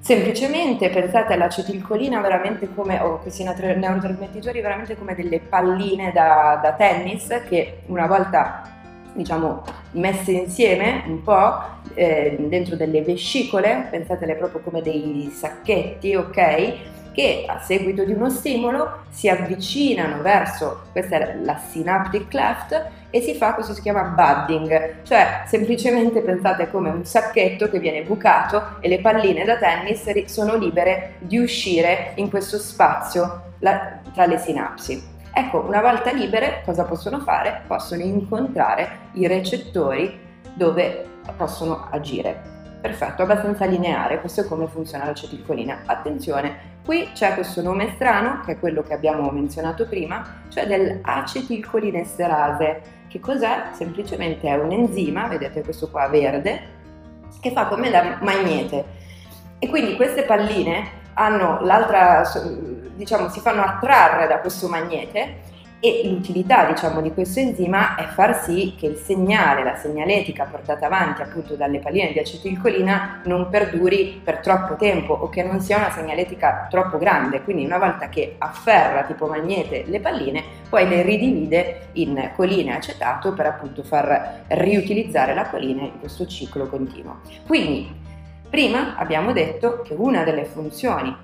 Semplicemente 0.00 0.88
pensate 0.88 1.34
all'acetilcolina 1.34 2.20
veramente 2.20 2.68
come, 2.74 2.98
o 2.98 3.18
questi 3.18 3.44
neurotrasmettitori 3.44 4.60
veramente 4.60 4.96
come 4.96 5.14
delle 5.14 5.38
palline 5.38 6.10
da, 6.12 6.58
da 6.60 6.72
tennis 6.72 7.42
che 7.48 7.82
una 7.86 8.06
volta 8.06 8.62
diciamo 9.12 9.62
messe 9.92 10.32
insieme 10.32 11.02
un 11.06 11.22
po' 11.22 11.60
eh, 11.94 12.36
dentro 12.40 12.76
delle 12.76 13.02
vescicole, 13.02 13.86
pensatele 13.90 14.34
proprio 14.34 14.60
come 14.60 14.82
dei 14.82 15.30
sacchetti, 15.32 16.14
ok? 16.14 16.76
Che 17.18 17.46
a 17.48 17.58
seguito 17.58 18.04
di 18.04 18.12
uno 18.12 18.30
stimolo 18.30 18.98
si 19.08 19.28
avvicinano 19.28 20.22
verso, 20.22 20.82
questa 20.92 21.16
è 21.16 21.34
la 21.42 21.58
synaptic 21.58 22.28
cleft, 22.28 22.90
e 23.10 23.20
si 23.20 23.34
fa 23.34 23.54
questo 23.54 23.74
si 23.74 23.80
chiama 23.80 24.02
budding, 24.04 25.02
cioè 25.02 25.42
semplicemente 25.44 26.20
pensate 26.20 26.70
come 26.70 26.90
un 26.90 27.04
sacchetto 27.04 27.68
che 27.70 27.80
viene 27.80 28.04
bucato 28.04 28.76
e 28.78 28.86
le 28.86 29.00
palline 29.00 29.44
da 29.44 29.56
tennis 29.56 30.26
sono 30.26 30.54
libere 30.54 31.16
di 31.18 31.38
uscire 31.38 32.12
in 32.14 32.30
questo 32.30 32.56
spazio 32.56 33.54
la, 33.58 33.98
tra 34.14 34.26
le 34.26 34.38
sinapsi. 34.38 35.02
Ecco, 35.32 35.64
una 35.66 35.80
volta 35.80 36.12
libere 36.12 36.62
cosa 36.64 36.84
possono 36.84 37.18
fare? 37.18 37.62
Possono 37.66 38.02
incontrare 38.02 39.08
i 39.14 39.26
recettori 39.26 40.20
dove 40.54 41.04
possono 41.36 41.88
agire. 41.90 42.54
Perfetto, 42.80 43.22
abbastanza 43.22 43.64
lineare, 43.64 44.20
questo 44.20 44.42
è 44.42 44.44
come 44.44 44.68
funziona 44.68 45.06
l'acetilcolina. 45.06 45.82
Attenzione, 45.84 46.76
qui 46.88 47.10
c'è 47.12 47.34
questo 47.34 47.60
nome 47.60 47.92
strano, 47.96 48.40
che 48.46 48.52
è 48.52 48.58
quello 48.58 48.82
che 48.82 48.94
abbiamo 48.94 49.30
menzionato 49.30 49.86
prima, 49.86 50.40
cioè 50.48 50.66
dell'acetilcolinesterase, 50.66 52.80
che 53.08 53.20
cos'è? 53.20 53.64
Semplicemente 53.72 54.48
è 54.48 54.54
un 54.54 54.72
enzima, 54.72 55.26
vedete 55.26 55.60
questo 55.60 55.90
qua 55.90 56.08
verde, 56.08 56.62
che 57.42 57.50
fa 57.50 57.66
come 57.66 57.90
la 57.90 58.16
magnete. 58.22 58.84
E 59.58 59.68
quindi 59.68 59.96
queste 59.96 60.22
palline 60.22 60.88
hanno 61.12 61.60
l'altra, 61.60 62.22
diciamo, 62.94 63.28
si 63.28 63.40
fanno 63.40 63.64
attrarre 63.64 64.26
da 64.26 64.38
questo 64.38 64.66
magnete 64.66 65.56
e 65.80 66.02
l'utilità 66.04 66.64
diciamo, 66.64 67.00
di 67.00 67.12
questo 67.12 67.38
enzima 67.38 67.94
è 67.94 68.04
far 68.06 68.42
sì 68.42 68.74
che 68.76 68.86
il 68.86 68.96
segnale, 68.96 69.62
la 69.62 69.76
segnaletica 69.76 70.44
portata 70.44 70.86
avanti 70.86 71.22
appunto 71.22 71.54
dalle 71.54 71.78
palline 71.78 72.12
di 72.12 72.18
acetilcolina 72.18 73.20
non 73.24 73.48
perduri 73.48 74.20
per 74.22 74.38
troppo 74.38 74.74
tempo 74.74 75.12
o 75.12 75.28
che 75.28 75.44
non 75.44 75.60
sia 75.60 75.76
una 75.76 75.90
segnaletica 75.90 76.66
troppo 76.68 76.98
grande, 76.98 77.42
quindi 77.42 77.64
una 77.64 77.78
volta 77.78 78.08
che 78.08 78.34
afferra 78.38 79.04
tipo 79.04 79.26
magnete 79.26 79.84
le 79.86 80.00
palline 80.00 80.42
poi 80.68 80.88
le 80.88 81.02
ridivide 81.02 81.90
in 81.92 82.32
coline 82.34 82.76
acetato 82.76 83.32
per 83.32 83.46
appunto 83.46 83.84
far 83.84 84.46
riutilizzare 84.48 85.32
la 85.32 85.48
colina 85.48 85.82
in 85.82 86.00
questo 86.00 86.26
ciclo 86.26 86.66
continuo. 86.66 87.20
Quindi 87.46 87.88
prima 88.50 88.96
abbiamo 88.96 89.32
detto 89.32 89.82
che 89.82 89.94
una 89.96 90.24
delle 90.24 90.44
funzioni 90.44 91.16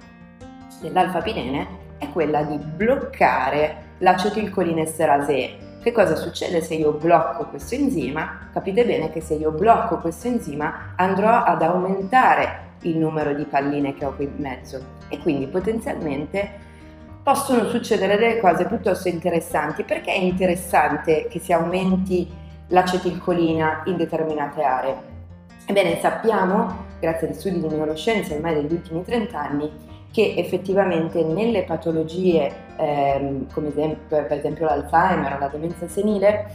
dell'alfa-pinene 0.81 1.83
è 1.99 2.09
quella 2.11 2.43
di 2.43 2.57
bloccare 2.57 3.84
l'acetilcolinesterase 3.99 5.33
E. 5.33 5.59
Che 5.83 5.93
cosa 5.93 6.17
succede 6.17 6.63
se 6.63 6.75
io 6.75 6.93
blocco 6.93 7.47
questo 7.47 7.75
enzima? 7.75 8.49
Capite 8.53 8.85
bene 8.87 9.11
che 9.11 9.21
se 9.21 9.35
io 9.35 9.51
blocco 9.51 9.99
questo 9.99 10.29
enzima 10.29 10.95
andrò 10.97 11.43
ad 11.43 11.63
aumentare 11.63 12.73
il 12.83 12.97
numero 12.97 13.35
di 13.35 13.45
palline 13.45 13.95
che 13.95 14.05
ho 14.05 14.15
qui 14.15 14.25
in 14.25 14.35
mezzo 14.39 14.83
e 15.09 15.19
quindi 15.19 15.47
potenzialmente 15.47 16.63
possono 17.23 17.69
succedere 17.69 18.17
delle 18.17 18.41
cose 18.41 18.67
piuttosto 18.67 19.09
interessanti. 19.09 19.83
Perché 19.83 20.13
è 20.13 20.19
interessante 20.19 21.27
che 21.29 21.39
si 21.39 21.53
aumenti 21.53 22.31
l'acetilcolina 22.69 23.83
in 23.87 23.97
determinate 23.97 24.63
aree? 24.63 24.97
Ebbene, 25.67 25.99
sappiamo, 26.01 26.87
grazie 27.01 27.29
agli 27.29 27.35
studi 27.35 27.61
di 27.61 27.69
neuroscienza 27.69 28.35
ormai 28.35 28.55
degli 28.55 28.73
ultimi 28.73 29.03
30 29.03 29.39
anni, 29.39 29.71
che 30.15 30.35
effettivamente 30.37 31.25
nelle 31.25 31.65
patologie 31.65 32.55
ehm, 32.77 33.53
come 33.53 33.69
esempio, 33.69 34.23
per 34.23 34.39
esempio 34.39 34.65
l'Alzheimer 34.65 35.35
o 35.35 35.39
la 35.41 35.49
demenza 35.49 35.89
senile 35.89 36.47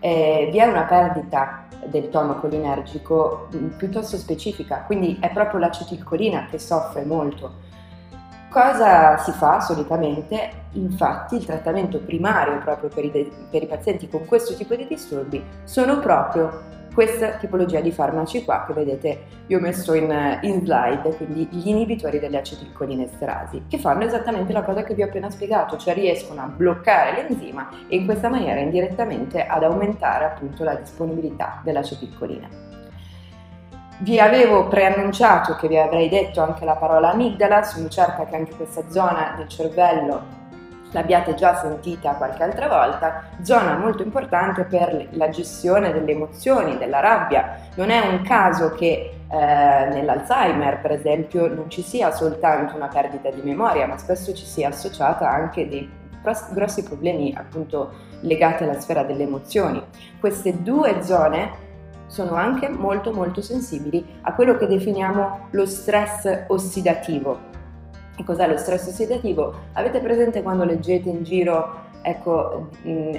eh, 0.00 0.50
vi 0.52 0.58
è 0.58 0.66
una 0.66 0.82
perdita 0.82 1.64
del 1.86 2.10
tono 2.10 2.38
cholinergico 2.38 3.48
mm, 3.56 3.68
piuttosto 3.78 4.18
specifica, 4.18 4.82
quindi 4.82 5.16
è 5.18 5.30
proprio 5.30 5.60
l'acetilcolina 5.60 6.46
che 6.50 6.58
soffre 6.58 7.06
molto. 7.06 7.64
Cosa 8.50 9.16
si 9.16 9.32
fa 9.32 9.60
solitamente? 9.60 10.50
Infatti 10.72 11.36
il 11.36 11.46
trattamento 11.46 12.00
primario 12.00 12.58
proprio 12.58 12.90
per 12.90 13.06
i, 13.06 13.32
per 13.50 13.62
i 13.62 13.66
pazienti 13.66 14.10
con 14.10 14.26
questo 14.26 14.54
tipo 14.54 14.74
di 14.74 14.86
disturbi 14.86 15.42
sono 15.64 16.00
proprio 16.00 16.74
questa 16.96 17.32
tipologia 17.32 17.80
di 17.80 17.92
farmaci 17.92 18.42
qua 18.42 18.64
che 18.66 18.72
vedete 18.72 19.24
io 19.48 19.58
ho 19.58 19.60
messo 19.60 19.92
in, 19.92 20.38
in 20.40 20.64
slide, 20.64 21.14
quindi 21.14 21.46
gli 21.50 21.68
inibitori 21.68 22.18
delle 22.18 22.38
acetilcolinesterasi, 22.38 23.64
che 23.68 23.76
fanno 23.76 24.04
esattamente 24.04 24.54
la 24.54 24.62
cosa 24.62 24.82
che 24.82 24.94
vi 24.94 25.02
ho 25.02 25.04
appena 25.04 25.28
spiegato, 25.28 25.76
cioè 25.76 25.92
riescono 25.92 26.40
a 26.40 26.46
bloccare 26.46 27.12
l'enzima 27.12 27.68
e 27.86 27.96
in 27.96 28.06
questa 28.06 28.30
maniera 28.30 28.60
indirettamente 28.60 29.44
ad 29.44 29.62
aumentare 29.62 30.24
appunto 30.24 30.64
la 30.64 30.74
disponibilità 30.74 31.60
dell'acetilcolina. 31.62 32.48
Vi 33.98 34.18
avevo 34.18 34.66
preannunciato 34.66 35.54
che 35.56 35.68
vi 35.68 35.76
avrei 35.76 36.08
detto 36.08 36.40
anche 36.40 36.64
la 36.64 36.76
parola 36.76 37.10
amigdala, 37.10 37.62
sono 37.62 37.88
certa 37.88 38.24
che 38.24 38.36
anche 38.36 38.54
questa 38.56 38.88
zona 38.88 39.34
del 39.36 39.48
cervello 39.48 40.44
l'abbiate 40.96 41.34
già 41.34 41.54
sentita 41.54 42.12
qualche 42.12 42.42
altra 42.42 42.68
volta, 42.68 43.24
zona 43.42 43.76
molto 43.76 44.02
importante 44.02 44.64
per 44.64 45.08
la 45.10 45.28
gestione 45.28 45.92
delle 45.92 46.12
emozioni, 46.12 46.78
della 46.78 47.00
rabbia. 47.00 47.58
Non 47.74 47.90
è 47.90 48.00
un 48.00 48.22
caso 48.22 48.70
che 48.70 49.12
eh, 49.28 49.36
nell'Alzheimer, 49.36 50.80
per 50.80 50.92
esempio, 50.92 51.48
non 51.48 51.68
ci 51.68 51.82
sia 51.82 52.10
soltanto 52.12 52.76
una 52.76 52.88
perdita 52.88 53.30
di 53.30 53.42
memoria, 53.42 53.86
ma 53.86 53.98
spesso 53.98 54.32
ci 54.32 54.46
sia 54.46 54.68
associata 54.68 55.28
anche 55.30 55.68
dei 55.68 56.04
grossi 56.50 56.82
problemi 56.82 57.32
appunto 57.36 57.92
legati 58.20 58.64
alla 58.64 58.80
sfera 58.80 59.02
delle 59.02 59.24
emozioni. 59.24 59.80
Queste 60.18 60.62
due 60.62 61.02
zone 61.02 61.64
sono 62.06 62.36
anche 62.36 62.68
molto 62.68 63.12
molto 63.12 63.42
sensibili 63.42 64.04
a 64.22 64.32
quello 64.32 64.56
che 64.56 64.66
definiamo 64.66 65.48
lo 65.50 65.66
stress 65.66 66.44
ossidativo, 66.48 67.54
e 68.16 68.24
cos'è 68.24 68.48
lo 68.48 68.56
stress 68.56 68.88
ossidativo? 68.88 69.54
Avete 69.74 70.00
presente 70.00 70.42
quando 70.42 70.64
leggete 70.64 71.08
in 71.08 71.22
giro 71.22 71.84
ecco, 72.02 72.68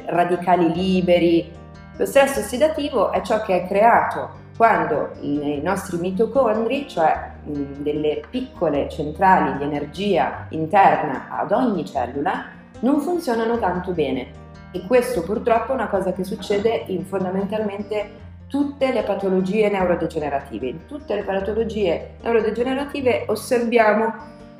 radicali 0.06 0.74
liberi? 0.74 1.52
Lo 1.98 2.06
stress 2.06 2.38
ossidativo 2.38 3.12
è 3.12 3.22
ciò 3.22 3.42
che 3.42 3.64
è 3.64 3.68
creato 3.68 4.46
quando 4.58 5.12
nei 5.22 5.62
nostri 5.62 5.98
mitocondri, 5.98 6.88
cioè 6.88 7.32
delle 7.44 8.24
piccole 8.30 8.90
centrali 8.90 9.58
di 9.58 9.64
energia 9.64 10.48
interna 10.50 11.28
ad 11.30 11.52
ogni 11.52 11.86
cellula, 11.86 12.46
non 12.80 13.00
funzionano 13.00 13.60
tanto 13.60 13.92
bene. 13.92 14.46
E 14.72 14.86
questo 14.86 15.22
purtroppo 15.22 15.72
è 15.72 15.76
una 15.76 15.88
cosa 15.88 16.12
che 16.12 16.24
succede 16.24 16.84
in 16.88 17.06
fondamentalmente 17.06 18.26
tutte 18.48 18.92
le 18.92 19.04
patologie 19.04 19.70
neurodegenerative. 19.70 20.68
In 20.68 20.86
tutte 20.88 21.16
le 21.16 21.24
patologie 21.24 22.16
neurodegenerative 22.22 23.26
osserviamo 23.28 24.14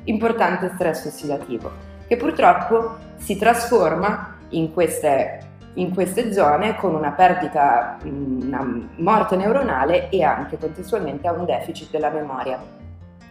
importante 0.08 0.70
stress 0.74 1.06
ossidativo, 1.06 1.70
che 2.06 2.16
purtroppo 2.16 2.96
si 3.16 3.36
trasforma 3.36 4.36
in 4.50 4.72
queste, 4.72 5.40
in 5.74 5.92
queste 5.92 6.32
zone 6.32 6.76
con 6.76 6.94
una 6.94 7.10
perdita, 7.12 7.98
una 8.04 8.86
morte 8.96 9.36
neuronale 9.36 10.08
e 10.08 10.22
anche 10.22 10.58
contestualmente 10.58 11.28
a 11.28 11.32
un 11.32 11.44
deficit 11.44 11.90
della 11.90 12.10
memoria. 12.10 12.58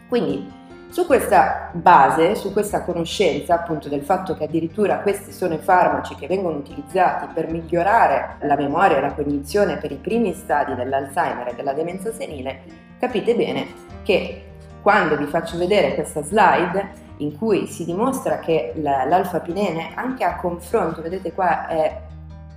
Quindi 0.07 0.65
su 0.89 1.05
questa 1.05 1.69
base, 1.73 2.35
su 2.35 2.53
questa 2.53 2.83
conoscenza 2.83 3.55
appunto 3.55 3.89
del 3.89 4.03
fatto 4.03 4.35
che 4.35 4.45
addirittura 4.45 4.99
questi 4.99 5.33
sono 5.33 5.55
i 5.55 5.59
farmaci 5.59 6.15
che 6.15 6.27
vengono 6.27 6.57
utilizzati 6.57 7.27
per 7.33 7.49
migliorare 7.49 8.37
la 8.41 8.55
memoria 8.55 8.97
e 8.97 9.01
la 9.01 9.13
cognizione 9.13 9.77
per 9.77 9.91
i 9.91 9.97
primi 9.97 10.33
stadi 10.33 10.75
dell'Alzheimer 10.75 11.49
e 11.49 11.55
della 11.55 11.73
demenza 11.73 12.13
senile, 12.13 12.61
capite 12.99 13.35
bene 13.35 13.67
che 14.03 14.46
quando 14.87 15.17
vi 15.17 15.25
faccio 15.25 15.57
vedere 15.57 15.95
questa 15.95 16.23
slide 16.23 16.91
in 17.17 17.37
cui 17.37 17.67
si 17.67 17.83
dimostra 17.83 18.39
che 18.39 18.71
l'alfa-pinene, 18.77 19.91
anche 19.95 20.23
a 20.23 20.37
confronto, 20.37 21.01
vedete 21.01 21.33
qua 21.33 21.67
è, 21.67 22.03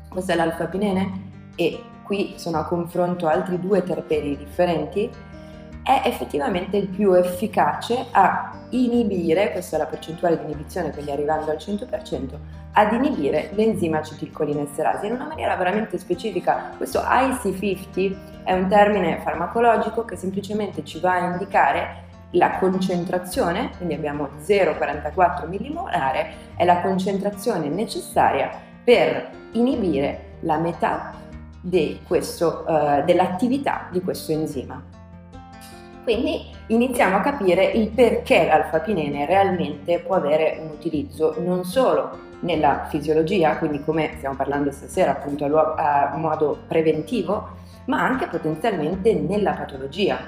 questo 0.09 0.31
è 0.31 0.37
l'alfa-pinene 0.37 1.11
e 1.57 1.83
qui 2.05 2.35
sono 2.37 2.59
a 2.59 2.67
confronto 2.67 3.27
altri 3.27 3.59
due 3.59 3.83
terpeni 3.83 4.37
differenti, 4.37 5.11
è 5.83 6.03
effettivamente 6.05 6.77
il 6.77 6.87
più 6.87 7.15
efficace 7.15 8.07
a 8.13 8.53
inibire, 8.69 9.51
questa 9.51 9.75
è 9.75 9.79
la 9.81 9.87
percentuale 9.87 10.39
di 10.39 10.45
inibizione, 10.45 10.93
quindi 10.93 11.11
arrivando 11.11 11.51
al 11.51 11.57
100%, 11.57 12.29
ad 12.75 12.93
inibire 12.93 13.51
l'enzima 13.55 13.99
acetilcolinesterasi 13.99 15.07
in 15.07 15.15
una 15.15 15.27
maniera 15.27 15.57
veramente 15.57 15.99
specifica. 15.99 16.75
Questo 16.77 17.01
IC50 17.01 18.45
è 18.45 18.53
un 18.53 18.69
termine 18.69 19.19
farmacologico 19.19 20.05
che 20.05 20.15
semplicemente 20.15 20.85
ci 20.85 21.01
va 21.01 21.15
a 21.15 21.33
indicare 21.33 22.09
la 22.33 22.59
concentrazione, 22.59 23.71
quindi 23.77 23.95
abbiamo 23.95 24.29
0,44 24.39 25.49
millimolare, 25.49 26.33
è 26.57 26.65
la 26.65 26.81
concentrazione 26.81 27.69
necessaria 27.69 28.51
per 28.85 29.31
inibire 29.53 30.37
la 30.41 30.59
metà 30.59 31.13
de 31.61 32.01
questo, 32.07 32.65
uh, 32.67 33.05
dell'attività 33.05 33.89
di 33.91 34.01
questo 34.01 34.33
enzima. 34.33 34.83
Quindi 36.03 36.51
iniziamo 36.69 37.17
a 37.17 37.21
capire 37.21 37.65
il 37.65 37.91
perché 37.91 38.47
l'alfa-pinene 38.47 39.27
realmente 39.27 40.01
può 40.01 40.17
avere 40.17 40.59
un 40.63 40.71
utilizzo 40.71 41.37
non 41.39 41.65
solo 41.65 42.29
nella 42.41 42.87
fisiologia, 42.89 43.59
quindi 43.59 43.85
come 43.85 44.15
stiamo 44.17 44.35
parlando 44.35 44.71
stasera 44.71 45.11
appunto 45.11 45.45
a 45.45 46.15
modo 46.17 46.63
preventivo, 46.67 47.59
ma 47.85 48.03
anche 48.03 48.27
potenzialmente 48.29 49.13
nella 49.15 49.53
patologia. 49.53 50.19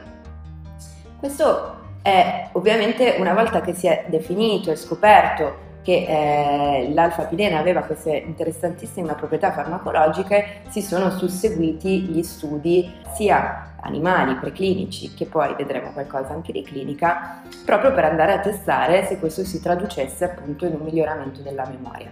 Questo 1.19 1.81
è 2.03 2.49
ovviamente 2.53 3.17
una 3.19 3.33
volta 3.33 3.61
che 3.61 3.73
si 3.73 3.87
è 3.87 4.05
definito 4.09 4.71
e 4.71 4.77
scoperto 4.77 5.71
che 5.83 6.07
eh, 6.07 6.93
l'alfa-pilena 6.93 7.59
aveva 7.59 7.83
queste 7.83 8.17
interessantissime 8.17 9.15
proprietà 9.15 9.53
farmacologiche, 9.53 10.63
si 10.69 10.81
sono 10.81 11.11
susseguiti 11.11 12.03
gli 12.03 12.23
studi 12.23 12.93
sia 13.15 13.75
animali 13.81 14.37
preclinici 14.37 15.13
che 15.13 15.27
poi 15.27 15.55
vedremo 15.57 15.91
qualcosa 15.91 16.33
anche 16.33 16.53
di 16.53 16.63
clinica, 16.63 17.43
proprio 17.65 17.93
per 17.93 18.05
andare 18.05 18.33
a 18.33 18.39
testare 18.39 19.05
se 19.07 19.19
questo 19.19 19.45
si 19.45 19.61
traducesse 19.61 20.25
appunto 20.25 20.67
in 20.67 20.75
un 20.75 20.83
miglioramento 20.83 21.41
della 21.41 21.67
memoria. 21.67 22.11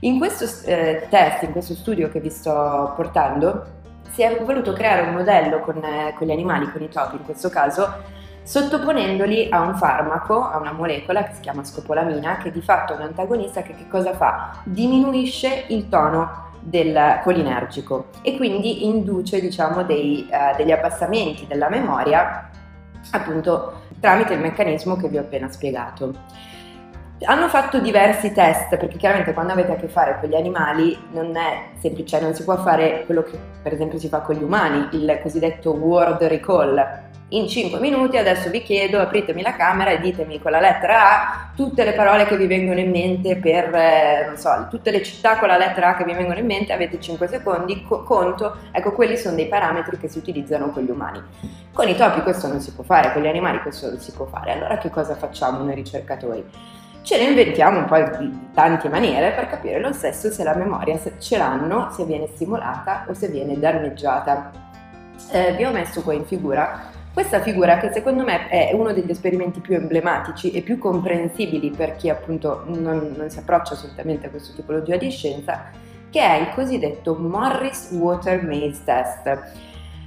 In 0.00 0.18
questo 0.18 0.44
eh, 0.66 1.06
test, 1.10 1.42
in 1.42 1.52
questo 1.52 1.74
studio 1.74 2.08
che 2.08 2.20
vi 2.20 2.30
sto 2.30 2.92
portando, 2.94 3.80
si 4.12 4.22
è 4.22 4.42
voluto 4.44 4.72
creare 4.72 5.02
un 5.02 5.14
modello 5.14 5.60
con, 5.60 5.82
eh, 5.82 6.14
con 6.16 6.26
gli 6.26 6.32
animali, 6.32 6.70
con 6.70 6.82
i 6.82 6.88
topi 6.88 7.16
in 7.16 7.24
questo 7.24 7.48
caso, 7.48 8.20
sottoponendoli 8.42 9.48
a 9.50 9.60
un 9.60 9.76
farmaco, 9.76 10.42
a 10.42 10.58
una 10.58 10.72
molecola 10.72 11.24
che 11.24 11.34
si 11.34 11.40
chiama 11.40 11.64
scopolamina, 11.64 12.38
che 12.38 12.50
di 12.50 12.60
fatto 12.60 12.92
è 12.92 12.96
un 12.96 13.02
antagonista 13.02 13.62
che, 13.62 13.74
che 13.74 13.88
cosa 13.88 14.14
fa? 14.14 14.60
Diminuisce 14.64 15.64
il 15.68 15.88
tono 15.88 16.50
del 16.60 17.20
colinergico 17.22 18.06
e 18.22 18.36
quindi 18.36 18.86
induce 18.86 19.40
diciamo, 19.40 19.82
dei, 19.82 20.28
uh, 20.30 20.56
degli 20.56 20.70
abbassamenti 20.70 21.46
della 21.46 21.68
memoria 21.68 22.50
appunto 23.10 23.80
tramite 23.98 24.34
il 24.34 24.40
meccanismo 24.40 24.96
che 24.96 25.08
vi 25.08 25.18
ho 25.18 25.22
appena 25.22 25.50
spiegato. 25.50 26.14
hanno 27.24 27.48
fatto 27.48 27.80
diversi 27.80 28.32
test 28.32 28.76
perché 28.76 28.96
chiaramente 28.96 29.32
quando 29.32 29.52
avete 29.52 29.72
a 29.72 29.76
che 29.76 29.88
fare 29.88 30.18
con 30.20 30.28
gli 30.28 30.36
animali 30.36 30.96
non 31.12 31.36
è 31.36 31.70
semplice, 31.80 32.20
non 32.20 32.34
si 32.34 32.44
può 32.44 32.56
fare 32.58 33.02
quello 33.06 33.22
che 33.22 33.38
per 33.62 33.72
esempio 33.72 33.98
si 33.98 34.08
fa 34.08 34.20
con 34.20 34.36
gli 34.36 34.42
umani, 34.42 34.88
il 34.92 35.18
cosiddetto 35.22 35.72
word 35.72 36.22
recall, 36.22 37.10
in 37.32 37.48
5 37.48 37.80
minuti 37.80 38.18
adesso 38.18 38.50
vi 38.50 38.62
chiedo, 38.62 39.00
apritemi 39.00 39.42
la 39.42 39.54
camera 39.54 39.90
e 39.90 40.00
ditemi 40.00 40.38
con 40.38 40.50
la 40.50 40.60
lettera 40.60 41.00
A 41.02 41.50
tutte 41.54 41.84
le 41.84 41.92
parole 41.92 42.26
che 42.26 42.36
vi 42.36 42.46
vengono 42.46 42.78
in 42.78 42.90
mente 42.90 43.36
per, 43.36 43.74
eh, 43.74 44.26
non 44.26 44.36
so, 44.36 44.66
tutte 44.68 44.90
le 44.90 45.02
città 45.02 45.38
con 45.38 45.48
la 45.48 45.56
lettera 45.56 45.88
A 45.88 45.96
che 45.96 46.04
vi 46.04 46.12
vengono 46.12 46.38
in 46.38 46.46
mente, 46.46 46.72
avete 46.72 47.00
5 47.00 47.26
secondi, 47.28 47.84
co- 47.84 48.02
conto, 48.02 48.56
ecco 48.70 48.92
quelli 48.92 49.16
sono 49.16 49.34
dei 49.34 49.46
parametri 49.46 49.98
che 49.98 50.08
si 50.08 50.18
utilizzano 50.18 50.70
con 50.70 50.82
gli 50.82 50.90
umani. 50.90 51.22
Con 51.72 51.88
i 51.88 51.96
topi 51.96 52.20
questo 52.20 52.48
non 52.48 52.60
si 52.60 52.72
può 52.72 52.84
fare, 52.84 53.12
con 53.12 53.22
gli 53.22 53.26
animali 53.26 53.60
questo 53.60 53.88
non 53.88 53.98
si 53.98 54.12
può 54.12 54.26
fare, 54.26 54.52
allora 54.52 54.76
che 54.76 54.90
cosa 54.90 55.14
facciamo 55.14 55.64
noi 55.64 55.74
ricercatori? 55.74 56.44
Ce 57.00 57.16
ne 57.18 57.24
inventiamo 57.24 57.78
un 57.78 57.86
po' 57.86 57.98
di 58.18 58.50
tante 58.54 58.88
maniere 58.88 59.32
per 59.32 59.48
capire 59.48 59.80
lo 59.80 59.92
stesso 59.92 60.30
se 60.30 60.44
la 60.44 60.54
memoria 60.54 60.98
ce 61.18 61.36
l'hanno, 61.36 61.90
se 61.90 62.04
viene 62.04 62.28
stimolata 62.28 63.06
o 63.08 63.14
se 63.14 63.28
viene 63.28 63.58
danneggiata. 63.58 64.50
Eh, 65.30 65.54
vi 65.54 65.64
ho 65.64 65.70
messo 65.72 66.02
qua 66.02 66.12
in 66.12 66.24
figura 66.24 66.91
questa 67.12 67.40
figura 67.40 67.78
che 67.78 67.92
secondo 67.92 68.24
me 68.24 68.48
è 68.48 68.70
uno 68.72 68.92
degli 68.92 69.10
esperimenti 69.10 69.60
più 69.60 69.74
emblematici 69.74 70.50
e 70.52 70.62
più 70.62 70.78
comprensibili 70.78 71.70
per 71.70 71.96
chi 71.96 72.08
appunto 72.08 72.62
non, 72.66 73.12
non 73.14 73.28
si 73.28 73.38
approccia 73.38 73.74
assolutamente 73.74 74.26
a 74.26 74.30
questa 74.30 74.54
tipologia 74.54 74.96
di 74.96 75.10
scienza, 75.10 75.70
che 76.10 76.20
è 76.20 76.40
il 76.40 76.48
cosiddetto 76.54 77.14
Morris 77.14 77.90
Water 77.92 78.42
Maze 78.42 78.80
Test. 78.84 79.38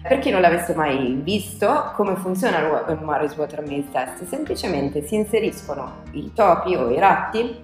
Per 0.01 0.19
chi 0.19 0.29
non 0.29 0.41
l'avesse 0.41 0.74
mai 0.74 1.19
visto, 1.24 1.91
come 1.95 2.15
funziona 2.15 2.59
il 2.59 3.00
Morris 3.01 3.35
Water 3.35 3.62
Maze 3.62 3.91
Test? 3.91 4.25
Semplicemente 4.25 5.05
si 5.05 5.15
inseriscono 5.15 6.03
i 6.12 6.31
topi 6.33 6.75
o 6.75 6.89
i 6.89 7.00
ratti 7.00 7.63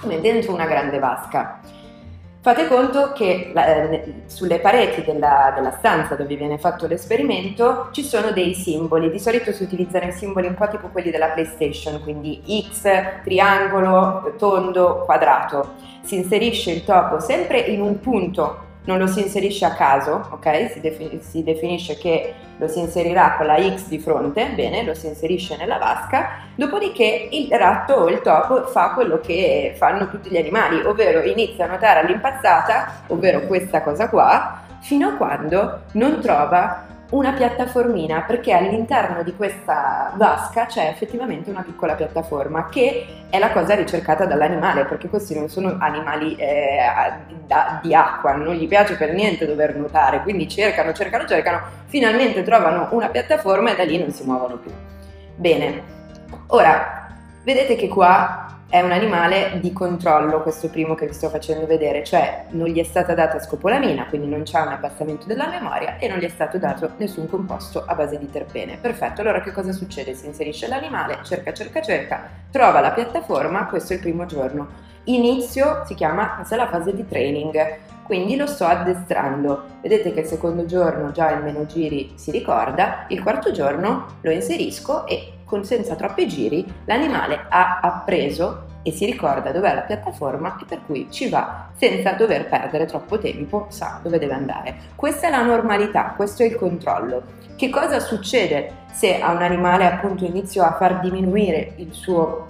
come 0.00 0.20
dentro 0.20 0.52
una 0.52 0.66
grande 0.66 0.98
vasca 0.98 1.60
Fate 2.42 2.68
conto 2.68 3.12
che 3.12 3.52
eh, 3.54 4.22
sulle 4.24 4.60
pareti 4.60 5.02
della, 5.04 5.52
della, 5.54 5.72
stanza 5.72 6.14
dove 6.14 6.36
viene 6.36 6.56
fatto 6.56 6.86
l'esperimento 6.86 7.90
ci 7.92 8.02
sono 8.02 8.30
dei 8.30 8.54
simboli, 8.54 9.10
di 9.10 9.18
solito 9.18 9.52
si 9.52 9.62
utilizzano 9.62 10.06
i 10.06 10.12
simboli 10.12 10.46
un 10.46 10.54
po' 10.54 10.66
tipo 10.68 10.88
quelli 10.88 11.10
della 11.10 11.28
PlayStation, 11.28 12.00
quindi 12.02 12.40
X, 12.72 12.90
triangolo, 13.22 14.36
tondo, 14.38 15.02
quadrato. 15.04 15.74
Si 16.00 16.16
inserisce 16.16 16.70
il 16.70 16.82
topo 16.82 17.20
sempre 17.20 17.58
in 17.58 17.82
un 17.82 18.00
punto 18.00 18.68
non 18.90 18.98
lo 18.98 19.06
si 19.06 19.20
inserisce 19.20 19.64
a 19.64 19.74
caso, 19.74 20.28
ok? 20.32 20.72
Si, 20.72 20.80
defin- 20.80 21.20
si, 21.20 21.44
definisce 21.44 21.96
che 21.96 22.34
lo 22.56 22.66
si 22.66 22.80
inserirà 22.80 23.36
con 23.36 23.46
la 23.46 23.56
X 23.56 23.86
di 23.86 24.00
fronte, 24.00 24.50
bene, 24.56 24.82
lo 24.82 24.94
si 24.94 25.06
inserisce 25.06 25.56
nella 25.56 25.78
vasca, 25.78 26.40
dopodiché 26.56 27.28
il 27.30 27.48
ratto 27.52 27.94
o 27.94 28.08
il 28.08 28.20
topo 28.20 28.66
fa 28.66 28.90
quello 28.90 29.20
che 29.20 29.74
fanno 29.76 30.08
tutti 30.08 30.28
gli 30.28 30.36
animali, 30.36 30.80
ovvero 30.84 31.22
inizia 31.22 31.66
a 31.66 31.68
nuotare 31.68 32.00
all'impazzata, 32.00 33.02
ovvero 33.06 33.42
questa 33.42 33.80
cosa 33.82 34.08
qua, 34.08 34.60
fino 34.80 35.08
a 35.08 35.12
quando 35.12 35.82
non 35.92 36.20
trova 36.20 36.86
una 37.10 37.32
piattaformina 37.32 38.22
perché 38.22 38.52
all'interno 38.52 39.22
di 39.22 39.34
questa 39.34 40.12
vasca 40.14 40.66
c'è 40.66 40.86
effettivamente 40.86 41.50
una 41.50 41.62
piccola 41.62 41.94
piattaforma 41.94 42.68
che 42.68 43.24
è 43.28 43.38
la 43.38 43.50
cosa 43.50 43.74
ricercata 43.74 44.26
dall'animale 44.26 44.84
perché 44.84 45.08
questi 45.08 45.34
non 45.34 45.48
sono 45.48 45.76
animali 45.80 46.36
eh, 46.36 46.78
da, 47.46 47.80
di 47.82 47.94
acqua, 47.94 48.34
non 48.34 48.54
gli 48.54 48.68
piace 48.68 48.96
per 48.96 49.12
niente 49.12 49.46
dover 49.46 49.74
nuotare, 49.74 50.22
quindi 50.22 50.48
cercano, 50.48 50.92
cercano, 50.92 51.26
cercano, 51.26 51.60
finalmente 51.86 52.42
trovano 52.44 52.88
una 52.92 53.08
piattaforma 53.08 53.72
e 53.72 53.76
da 53.76 53.84
lì 53.84 53.98
non 53.98 54.12
si 54.12 54.24
muovono 54.24 54.56
più. 54.56 54.70
Bene, 55.34 55.82
ora 56.48 57.08
vedete 57.42 57.74
che 57.74 57.88
qua 57.88 58.46
è 58.70 58.80
un 58.82 58.92
animale 58.92 59.58
di 59.60 59.72
controllo, 59.72 60.42
questo 60.42 60.68
primo 60.68 60.94
che 60.94 61.08
vi 61.08 61.12
sto 61.12 61.28
facendo 61.28 61.66
vedere, 61.66 62.04
cioè 62.04 62.44
non 62.50 62.68
gli 62.68 62.78
è 62.78 62.84
stata 62.84 63.14
data 63.14 63.40
scopolamina, 63.40 64.06
quindi 64.06 64.28
non 64.28 64.44
c'è 64.44 64.60
un 64.60 64.68
abbassamento 64.68 65.26
della 65.26 65.48
memoria 65.48 65.98
e 65.98 66.06
non 66.06 66.18
gli 66.18 66.24
è 66.24 66.28
stato 66.28 66.56
dato 66.56 66.92
nessun 66.98 67.28
composto 67.28 67.82
a 67.84 67.96
base 67.96 68.16
di 68.16 68.30
terpene. 68.30 68.78
Perfetto, 68.80 69.22
allora 69.22 69.40
che 69.40 69.50
cosa 69.50 69.72
succede? 69.72 70.14
Si 70.14 70.26
inserisce 70.26 70.68
l'animale, 70.68 71.18
cerca, 71.24 71.52
cerca, 71.52 71.82
cerca, 71.82 72.28
trova 72.52 72.78
la 72.78 72.92
piattaforma, 72.92 73.66
questo 73.66 73.92
è 73.92 73.96
il 73.96 74.02
primo 74.02 74.24
giorno. 74.26 74.68
Inizio 75.04 75.82
si 75.84 75.94
chiama, 75.94 76.36
questa 76.36 76.54
è 76.54 76.58
la 76.58 76.68
fase 76.68 76.94
di 76.94 77.04
training, 77.08 77.78
quindi 78.04 78.36
lo 78.36 78.46
sto 78.46 78.66
addestrando. 78.66 79.64
Vedete 79.82 80.12
che 80.12 80.20
il 80.20 80.26
secondo 80.26 80.64
giorno 80.66 81.10
già 81.10 81.32
in 81.32 81.42
meno 81.42 81.66
giri 81.66 82.12
si 82.14 82.30
ricorda, 82.30 83.06
il 83.08 83.20
quarto 83.20 83.50
giorno 83.50 84.18
lo 84.20 84.30
inserisco 84.30 85.06
e 85.08 85.39
con 85.50 85.64
senza 85.64 85.96
troppi 85.96 86.28
giri 86.28 86.64
l'animale 86.84 87.46
ha 87.48 87.80
appreso 87.82 88.68
e 88.82 88.92
si 88.92 89.04
ricorda 89.04 89.50
dov'è 89.50 89.74
la 89.74 89.80
piattaforma 89.80 90.56
e 90.60 90.64
per 90.64 90.80
cui 90.86 91.08
ci 91.10 91.28
va 91.28 91.68
senza 91.76 92.12
dover 92.12 92.48
perdere 92.48 92.86
troppo 92.86 93.18
tempo, 93.18 93.66
sa 93.68 93.98
dove 94.00 94.18
deve 94.20 94.32
andare. 94.32 94.76
Questa 94.94 95.26
è 95.26 95.30
la 95.30 95.42
normalità, 95.42 96.14
questo 96.16 96.44
è 96.44 96.46
il 96.46 96.54
controllo. 96.54 97.38
Che 97.56 97.68
cosa 97.68 97.98
succede 97.98 98.86
se 98.92 99.20
a 99.20 99.32
un 99.32 99.42
animale 99.42 99.84
appunto 99.84 100.24
inizio 100.24 100.62
a 100.62 100.76
far 100.76 101.00
diminuire 101.00 101.72
il 101.76 101.92
suo 101.92 102.46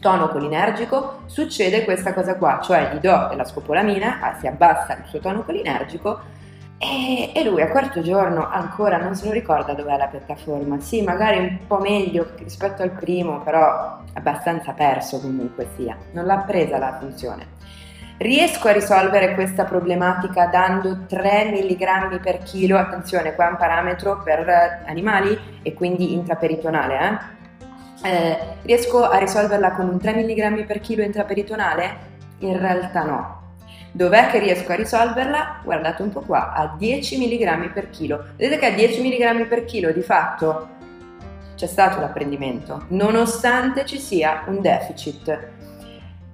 tono 0.00 0.28
colinergico? 0.28 1.20
Succede 1.26 1.84
questa 1.84 2.12
cosa 2.12 2.34
qua, 2.34 2.60
cioè 2.60 2.90
gli 2.92 2.98
do 2.98 3.30
la 3.34 3.44
scopolamina, 3.44 4.36
si 4.40 4.48
abbassa 4.48 4.98
il 4.98 5.04
suo 5.06 5.20
tono 5.20 5.44
colinergico 5.44 6.40
e, 6.84 7.30
e, 7.32 7.44
lui 7.44 7.62
a 7.62 7.68
quarto 7.68 8.02
giorno 8.02 8.48
ancora 8.50 8.96
non 8.96 9.14
se 9.14 9.26
lo 9.26 9.30
ricorda 9.30 9.72
dov'è 9.72 9.96
la 9.96 10.08
piattaforma. 10.08 10.80
Sì, 10.80 11.00
magari 11.02 11.38
un 11.38 11.58
po' 11.68 11.78
meglio 11.78 12.32
rispetto 12.38 12.82
al 12.82 12.90
primo, 12.90 13.38
però 13.38 14.00
abbastanza 14.14 14.72
perso 14.72 15.20
comunque 15.20 15.68
sia. 15.76 15.96
Non 16.10 16.26
l'ha 16.26 16.38
presa 16.38 16.78
la 16.78 16.98
funzione. 16.98 17.60
Riesco 18.16 18.66
a 18.66 18.72
risolvere 18.72 19.34
questa 19.34 19.64
problematica 19.64 20.46
dando 20.46 21.06
3 21.06 21.52
mg 21.52 22.20
per 22.20 22.38
chilo, 22.38 22.76
attenzione, 22.76 23.36
qua 23.36 23.46
è 23.46 23.50
un 23.50 23.56
parametro 23.58 24.20
per 24.20 24.82
animali 24.84 25.38
e 25.62 25.74
quindi 25.74 26.14
intraperitonale, 26.14 26.98
eh? 26.98 28.08
Eh, 28.08 28.38
riesco 28.62 29.08
a 29.08 29.18
risolverla 29.18 29.70
con 29.72 29.88
un 29.88 30.00
3 30.00 30.14
mg 30.14 30.64
per 30.66 30.80
chilo 30.80 31.02
intraperitonale? 31.02 32.10
In 32.38 32.58
realtà 32.58 33.04
no, 33.04 33.41
Dov'è 33.94 34.28
che 34.28 34.38
riesco 34.38 34.72
a 34.72 34.76
risolverla? 34.76 35.60
Guardate 35.62 36.00
un 36.00 36.08
po' 36.08 36.20
qua, 36.20 36.52
a 36.54 36.74
10 36.78 37.18
mg 37.18 37.72
per 37.72 37.90
chilo. 37.90 38.24
Vedete 38.36 38.58
che 38.58 38.66
a 38.66 38.70
10 38.70 39.02
mg 39.02 39.46
per 39.46 39.66
chilo 39.66 39.92
di 39.92 40.00
fatto 40.00 40.68
c'è 41.54 41.66
stato 41.66 42.00
l'apprendimento, 42.00 42.86
nonostante 42.88 43.84
ci 43.84 43.98
sia 43.98 44.44
un 44.46 44.62
deficit. 44.62 45.50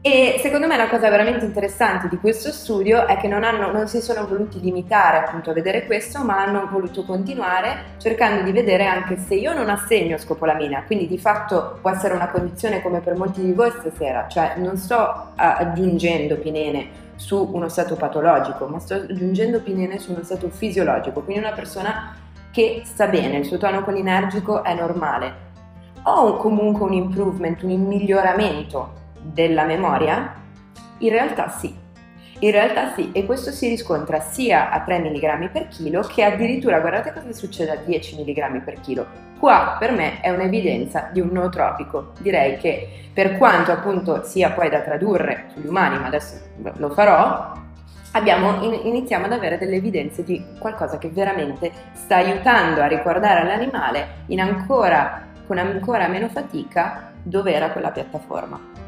E 0.01 0.37
secondo 0.38 0.68
me 0.68 0.77
la 0.77 0.88
cosa 0.88 1.11
veramente 1.11 1.44
interessante 1.44 2.09
di 2.09 2.18
questo 2.18 2.53
studio 2.53 3.09
è 3.09 3.16
che 3.16 3.27
non, 3.27 3.42
hanno, 3.42 3.73
non, 3.73 3.88
si 3.88 4.01
sono 4.01 4.25
voluti 4.29 4.61
limitare 4.61 5.18
appunto 5.18 5.51
a 5.51 5.53
vedere 5.53 5.85
questo, 5.87 6.23
ma 6.23 6.40
hanno 6.40 6.68
voluto 6.71 7.05
continuare 7.05 7.97
cercando 7.99 8.42
di 8.42 8.53
vedere 8.53 8.87
anche 8.87 9.18
se 9.18 9.35
io 9.35 9.53
non 9.53 9.68
assegno 9.68 10.16
scopolamina, 10.16 10.85
quindi 10.85 11.09
di 11.09 11.18
fatto 11.18 11.79
può 11.81 11.90
essere 11.90 12.14
una 12.14 12.29
condizione 12.29 12.81
come 12.81 13.01
per 13.01 13.16
molti 13.16 13.42
di 13.42 13.53
voi 13.53 13.73
stasera, 13.73 14.29
cioè 14.29 14.55
non 14.59 14.77
sto 14.77 15.33
aggiungendo 15.35 16.37
pinene 16.37 17.07
su 17.18 17.50
uno 17.52 17.68
stato 17.68 17.96
patologico, 17.96 18.66
ma 18.66 18.78
sto 18.78 18.94
aggiungendo 18.94 19.61
pinene 19.61 19.98
su 19.98 20.12
uno 20.12 20.22
stato 20.22 20.48
fisiologico, 20.48 21.22
quindi 21.22 21.42
una 21.42 21.52
persona 21.52 22.14
che 22.52 22.83
sta 22.85 23.09
bene, 23.09 23.38
il 23.38 23.44
suo 23.44 23.59
tono 23.59 23.83
colinergico 23.83 24.62
è 24.62 24.72
normale. 24.74 25.46
Ho 26.04 26.37
comunque 26.37 26.87
un 26.87 26.92
improvement, 26.92 27.61
un 27.62 27.87
miglioramento 27.87 28.92
della 29.20 29.64
memoria? 29.64 30.33
In 30.98 31.11
realtà 31.11 31.48
sì. 31.48 31.74
In 32.40 32.50
realtà 32.52 32.94
sì, 32.94 33.11
e 33.12 33.26
questo 33.26 33.50
si 33.50 33.68
riscontra 33.68 34.20
sia 34.20 34.70
a 34.70 34.83
3 34.83 35.00
mg 35.00 35.50
per 35.50 35.66
chilo 35.66 36.02
che 36.02 36.22
addirittura, 36.22 36.78
guardate 36.78 37.12
cosa 37.12 37.33
succede 37.33 37.72
a 37.72 37.76
10 37.76 38.22
mg 38.22 38.62
per 38.62 38.81
chilo. 38.81 39.28
Qua 39.38 39.77
per 39.79 39.92
me 39.92 40.20
è 40.20 40.31
un'evidenza 40.31 41.11
di 41.12 41.20
un 41.20 41.29
nootropico. 41.31 42.12
Direi 42.18 42.57
che 42.59 42.88
per 43.12 43.37
quanto 43.37 43.70
appunto 43.70 44.24
sia 44.24 44.51
poi 44.51 44.68
da 44.68 44.81
tradurre 44.81 45.46
sugli 45.53 45.66
umani, 45.66 45.98
ma 45.98 46.07
adesso 46.07 46.37
lo 46.77 46.90
farò, 46.90 47.53
abbiamo, 48.12 48.62
iniziamo 48.62 49.27
ad 49.27 49.33
avere 49.33 49.57
delle 49.59 49.77
evidenze 49.77 50.24
di 50.24 50.44
qualcosa 50.59 50.98
che 50.98 51.09
veramente 51.09 51.70
sta 51.92 52.16
aiutando 52.16 52.81
a 52.81 52.87
ricordare 52.87 53.40
all'animale 53.40 54.24
ancora, 54.37 55.27
con 55.46 55.59
ancora 55.59 56.09
meno 56.09 56.29
fatica 56.29 57.12
dove 57.22 57.53
era 57.53 57.70
quella 57.70 57.90
piattaforma. 57.90 58.88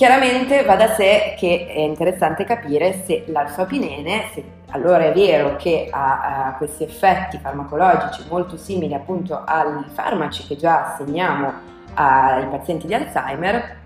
Chiaramente 0.00 0.64
va 0.64 0.76
da 0.76 0.94
sé 0.94 1.34
che 1.36 1.66
è 1.68 1.80
interessante 1.80 2.44
capire 2.44 3.02
se 3.04 3.24
l'alfapinene, 3.26 4.30
se 4.32 4.42
allora 4.70 5.04
è 5.04 5.12
vero 5.12 5.56
che 5.56 5.88
ha, 5.90 6.46
ha, 6.46 6.54
questi 6.54 6.84
effetti 6.84 7.36
farmacologici 7.36 8.24
molto 8.30 8.56
simili 8.56 8.94
appunto 8.94 9.44
ai 9.44 9.84
farmaci 9.92 10.46
che 10.46 10.56
già 10.56 10.86
assegniamo 10.86 11.52
ai 11.92 12.46
pazienti 12.46 12.86
di 12.86 12.94
Alzheimer, 12.94 13.76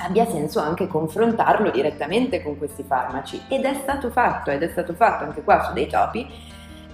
abbia 0.00 0.26
senso 0.26 0.58
anche 0.58 0.88
confrontarlo 0.88 1.70
direttamente 1.70 2.42
con 2.42 2.58
questi 2.58 2.82
farmaci. 2.82 3.42
Ed 3.46 3.64
è 3.64 3.74
stato 3.74 4.10
fatto, 4.10 4.50
ed 4.50 4.64
è 4.64 4.68
stato 4.68 4.94
fatto 4.94 5.22
anche 5.22 5.42
qua 5.42 5.62
su 5.62 5.72
dei 5.74 5.86
topi 5.86 6.28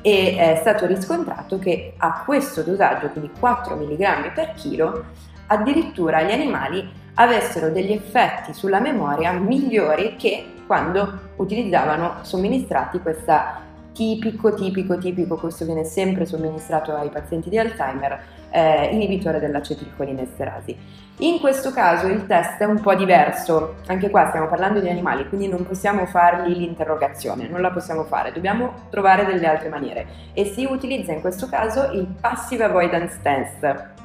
e 0.02 0.36
è 0.36 0.58
stato 0.60 0.84
riscontrato 0.84 1.58
che 1.58 1.94
a 1.96 2.22
questo 2.22 2.62
dosaggio, 2.62 3.08
quindi 3.08 3.30
4 3.40 3.76
mg 3.76 4.32
per 4.34 4.52
chilo, 4.52 5.04
addirittura 5.46 6.20
gli 6.20 6.32
animali 6.32 6.97
avessero 7.20 7.70
degli 7.70 7.92
effetti 7.92 8.52
sulla 8.52 8.80
memoria 8.80 9.32
migliori 9.32 10.16
che 10.16 10.44
quando 10.66 11.32
utilizzavano 11.36 12.16
somministrati 12.22 13.00
questa 13.00 13.66
tipico, 13.92 14.54
tipico, 14.54 14.96
tipico, 14.96 15.36
questo 15.36 15.64
viene 15.64 15.82
sempre 15.82 16.24
somministrato 16.24 16.94
ai 16.94 17.08
pazienti 17.08 17.48
di 17.48 17.58
Alzheimer, 17.58 18.22
eh, 18.50 18.90
inibitore 18.92 19.40
dell'acetilcolinesterasi. 19.40 20.76
In 21.20 21.40
questo 21.40 21.72
caso 21.72 22.06
il 22.06 22.26
test 22.26 22.60
è 22.60 22.64
un 22.64 22.80
po' 22.80 22.94
diverso, 22.94 23.78
anche 23.88 24.08
qua 24.08 24.28
stiamo 24.28 24.46
parlando 24.46 24.78
di 24.78 24.88
animali, 24.88 25.26
quindi 25.28 25.48
non 25.48 25.66
possiamo 25.66 26.06
fargli 26.06 26.56
l'interrogazione, 26.56 27.48
non 27.48 27.60
la 27.60 27.72
possiamo 27.72 28.04
fare, 28.04 28.30
dobbiamo 28.30 28.86
trovare 28.90 29.24
delle 29.24 29.48
altre 29.48 29.68
maniere 29.68 30.06
e 30.32 30.44
si 30.44 30.64
utilizza 30.64 31.10
in 31.10 31.20
questo 31.20 31.48
caso 31.48 31.90
il 31.90 32.06
Passive 32.20 32.62
Avoidance 32.62 33.18
Test. 33.20 33.96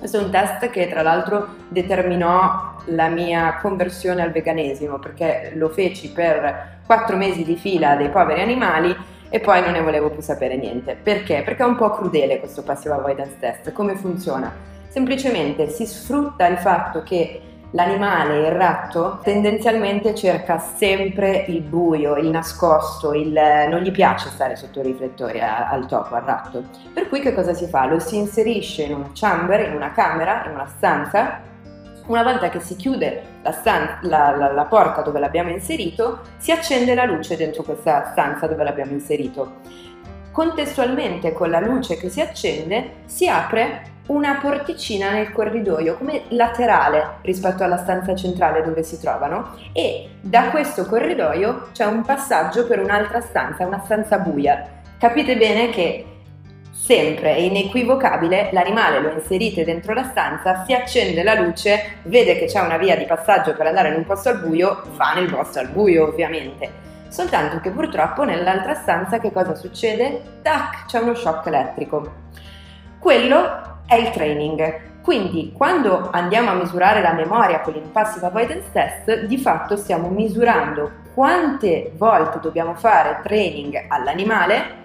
Questo 0.00 0.18
è 0.18 0.22
un 0.22 0.30
test 0.30 0.70
che 0.70 0.88
tra 0.88 1.02
l'altro 1.02 1.46
determinò 1.68 2.72
la 2.86 3.08
mia 3.08 3.58
conversione 3.60 4.22
al 4.22 4.30
veganesimo 4.30 4.98
perché 4.98 5.52
lo 5.56 5.68
feci 5.68 6.08
per 6.08 6.78
quattro 6.86 7.18
mesi 7.18 7.44
di 7.44 7.54
fila 7.54 7.96
dei 7.96 8.08
poveri 8.08 8.40
animali 8.40 8.96
e 9.28 9.40
poi 9.40 9.60
non 9.60 9.72
ne 9.72 9.82
volevo 9.82 10.08
più 10.08 10.22
sapere 10.22 10.56
niente. 10.56 10.96
Perché? 11.00 11.42
Perché 11.44 11.62
è 11.62 11.66
un 11.66 11.76
po' 11.76 11.90
crudele 11.90 12.38
questo 12.38 12.62
passive 12.62 12.94
avoidance 12.94 13.36
test. 13.38 13.72
Come 13.72 13.94
funziona? 13.94 14.50
Semplicemente 14.88 15.68
si 15.68 15.84
sfrutta 15.84 16.46
il 16.46 16.56
fatto 16.56 17.02
che 17.02 17.42
l'animale, 17.72 18.38
il 18.38 18.52
ratto, 18.52 19.20
tendenzialmente 19.22 20.14
cerca 20.14 20.58
sempre 20.58 21.44
il 21.48 21.60
buio, 21.60 22.16
il 22.16 22.28
nascosto, 22.28 23.12
il... 23.12 23.32
non 23.68 23.80
gli 23.80 23.90
piace 23.90 24.28
stare 24.30 24.56
sotto 24.56 24.80
i 24.80 24.84
riflettori 24.84 25.40
al 25.40 25.86
topo, 25.86 26.14
al 26.14 26.22
ratto. 26.22 26.64
Per 26.92 27.08
cui 27.08 27.20
che 27.20 27.34
cosa 27.34 27.54
si 27.54 27.66
fa? 27.66 27.86
Lo 27.86 27.98
si 27.98 28.16
inserisce 28.16 28.82
in 28.82 28.94
una 28.94 29.10
chamber, 29.12 29.68
in 29.68 29.74
una 29.74 29.92
camera, 29.92 30.44
in 30.46 30.52
una 30.52 30.66
stanza 30.66 31.48
una 32.06 32.24
volta 32.24 32.48
che 32.48 32.58
si 32.58 32.74
chiude 32.74 33.22
la, 33.42 33.52
stan- 33.52 33.98
la, 34.02 34.34
la, 34.36 34.50
la, 34.52 34.64
porta 34.64 35.00
dove 35.00 35.20
l'abbiamo 35.20 35.50
inserito, 35.50 36.22
si 36.38 36.50
accende 36.50 36.94
la 36.94 37.04
luce 37.04 37.36
dentro 37.36 37.62
questa 37.62 38.10
stanza 38.10 38.48
dove 38.48 38.64
l'abbiamo 38.64 38.90
inserito. 38.90 39.58
Contestualmente 40.32 41.32
con 41.32 41.50
la 41.50 41.60
luce 41.60 41.96
che 41.96 42.08
si 42.08 42.20
accende 42.20 43.02
si 43.04 43.28
apre 43.28 43.82
una 44.10 44.38
porticina 44.40 45.10
nel 45.10 45.30
corridoio 45.32 45.96
come 45.96 46.22
laterale 46.28 47.18
rispetto 47.22 47.62
alla 47.62 47.76
stanza 47.76 48.14
centrale 48.16 48.62
dove 48.62 48.82
si 48.82 48.98
trovano 48.98 49.56
e 49.72 50.08
da 50.20 50.50
questo 50.50 50.84
corridoio 50.84 51.68
c'è 51.72 51.84
un 51.84 52.02
passaggio 52.02 52.66
per 52.66 52.80
un'altra 52.80 53.20
stanza, 53.20 53.64
una 53.64 53.82
stanza 53.84 54.18
buia. 54.18 54.82
Capite 54.98 55.36
bene 55.36 55.70
che 55.70 56.04
sempre 56.72 57.36
e 57.36 57.44
inequivocabile, 57.44 58.48
l'animale 58.50 59.00
lo 59.00 59.12
inserite 59.12 59.64
dentro 59.64 59.94
la 59.94 60.08
stanza, 60.10 60.64
si 60.64 60.72
accende 60.72 61.22
la 61.22 61.34
luce, 61.34 61.98
vede 62.02 62.36
che 62.36 62.46
c'è 62.46 62.60
una 62.60 62.78
via 62.78 62.96
di 62.96 63.04
passaggio 63.04 63.54
per 63.54 63.66
andare 63.66 63.90
in 63.90 63.94
un 63.94 64.04
posto 64.04 64.28
al 64.28 64.40
buio, 64.40 64.82
va 64.96 65.12
nel 65.14 65.30
posto 65.30 65.60
al 65.60 65.68
buio 65.68 66.08
ovviamente. 66.08 66.88
Soltanto 67.08 67.60
che 67.60 67.70
purtroppo 67.70 68.24
nell'altra 68.24 68.74
stanza 68.74 69.20
che 69.20 69.30
cosa 69.30 69.54
succede? 69.54 70.38
Tac, 70.42 70.86
c'è 70.86 70.98
uno 70.98 71.14
shock 71.14 71.46
elettrico. 71.46 72.28
Quello 73.00 73.78
è 73.86 73.94
il 73.94 74.10
training. 74.10 75.00
Quindi 75.00 75.54
quando 75.56 76.10
andiamo 76.12 76.50
a 76.50 76.54
misurare 76.54 77.00
la 77.00 77.14
memoria 77.14 77.60
con 77.60 77.74
il 77.74 77.88
Passive 77.90 78.26
Avoidance 78.26 78.68
Test, 78.72 79.24
di 79.24 79.38
fatto 79.38 79.76
stiamo 79.76 80.10
misurando 80.10 80.90
quante 81.14 81.92
volte 81.96 82.38
dobbiamo 82.40 82.74
fare 82.74 83.20
training 83.22 83.86
all'animale 83.88 84.78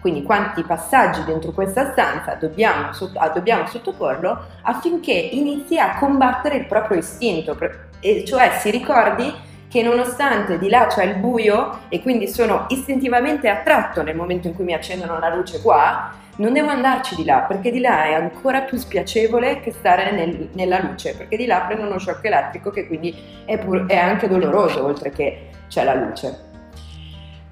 quindi 0.00 0.22
quanti 0.22 0.62
passaggi 0.62 1.24
dentro 1.24 1.50
questa 1.50 1.90
stanza 1.90 2.34
dobbiamo, 2.34 2.90
ah, 3.16 3.28
dobbiamo 3.30 3.66
sottoporlo 3.66 4.44
affinché 4.62 5.12
inizi 5.12 5.78
a 5.78 5.96
combattere 5.96 6.56
il 6.56 6.66
proprio 6.66 6.98
istinto, 6.98 7.58
e 8.00 8.24
cioè 8.24 8.58
si 8.60 8.70
ricordi 8.70 9.34
che 9.68 9.82
nonostante 9.82 10.58
di 10.58 10.68
là 10.68 10.86
c'è 10.86 11.04
il 11.04 11.16
buio 11.16 11.80
e 11.88 12.00
quindi 12.00 12.26
sono 12.26 12.66
istintivamente 12.68 13.48
attratto 13.48 14.02
nel 14.02 14.16
momento 14.16 14.48
in 14.48 14.54
cui 14.54 14.64
mi 14.64 14.72
accendono 14.72 15.18
la 15.18 15.34
luce 15.34 15.60
qua, 15.60 16.12
non 16.36 16.52
devo 16.52 16.68
andarci 16.68 17.16
di 17.16 17.24
là 17.24 17.40
perché 17.40 17.70
di 17.70 17.80
là 17.80 18.04
è 18.04 18.14
ancora 18.14 18.62
più 18.62 18.78
spiacevole 18.78 19.60
che 19.60 19.72
stare 19.72 20.12
nel, 20.12 20.48
nella 20.52 20.80
luce 20.80 21.14
perché 21.14 21.36
di 21.36 21.46
là 21.46 21.60
prendo 21.66 21.84
uno 21.84 21.98
shock 21.98 22.24
elettrico 22.24 22.70
che 22.70 22.86
quindi 22.86 23.14
è, 23.44 23.58
pur, 23.58 23.86
è 23.86 23.96
anche 23.96 24.28
doloroso 24.28 24.84
oltre 24.84 25.10
che 25.10 25.48
c'è 25.68 25.84
la 25.84 25.94
luce. 25.94 26.46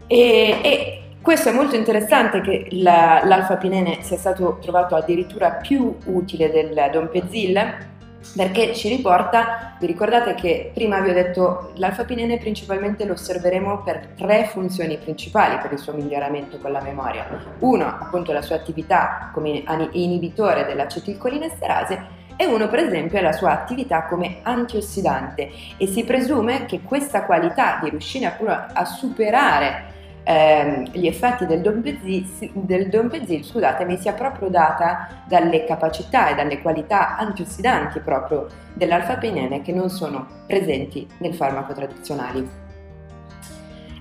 E, 0.07 0.61
e 0.63 1.03
questo 1.21 1.49
è 1.49 1.53
molto 1.53 1.75
interessante 1.75 2.41
che 2.41 2.69
la, 2.71 3.23
l'alfa-pinene 3.25 3.99
sia 4.03 4.17
stato 4.17 4.59
trovato 4.61 4.95
addirittura 4.95 5.51
più 5.51 5.97
utile 6.05 6.51
del 6.51 6.89
dompezil 6.93 7.95
perché 8.35 8.75
ci 8.75 8.89
riporta, 8.89 9.77
vi 9.79 9.87
ricordate 9.87 10.35
che 10.35 10.71
prima 10.73 11.01
vi 11.01 11.11
ho 11.11 11.15
detto 11.15 11.73
l'alfa-pinene 11.77 12.39
principalmente 12.39 13.05
lo 13.05 13.13
osserveremo 13.13 13.83
per 13.83 14.15
tre 14.17 14.47
funzioni 14.47 14.97
principali 14.97 15.59
per 15.59 15.73
il 15.73 15.79
suo 15.79 15.93
miglioramento 15.93 16.59
con 16.59 16.73
la 16.73 16.81
memoria. 16.81 17.27
Uno, 17.61 17.87
appunto 17.87 18.33
la 18.33 18.43
sua 18.43 18.57
attività 18.57 19.31
come 19.33 19.63
inibitore 19.93 20.65
dell'acetilcolinesterase 20.65 22.25
e 22.37 22.45
uno 22.45 22.69
per 22.69 22.81
esempio 22.81 23.21
la 23.21 23.33
sua 23.33 23.53
attività 23.53 24.05
come 24.05 24.41
antiossidante 24.43 25.51
e 25.79 25.87
si 25.87 26.05
presume 26.05 26.67
che 26.67 26.83
questa 26.83 27.25
qualità 27.25 27.79
di 27.83 27.89
riuscire 27.89 28.37
a 28.73 28.85
superare 28.85 29.95
ehm, 30.27 30.91
gli 30.91 31.07
effetti 31.07 31.47
del 31.47 31.61
dompezil 31.61 33.45
scusatemi, 33.45 33.97
sia 33.97 34.13
proprio 34.13 34.49
data 34.49 35.23
dalle 35.27 35.65
capacità 35.65 36.31
e 36.31 36.35
dalle 36.35 36.61
qualità 36.61 37.17
antiossidanti 37.17 38.01
proprio 38.01 38.49
dell'alfa-pinene 38.75 39.63
che 39.63 39.73
non 39.73 39.89
sono 39.89 40.27
presenti 40.47 41.07
nel 41.19 41.35
farmaco 41.35 41.73
tradizionale. 41.73 42.65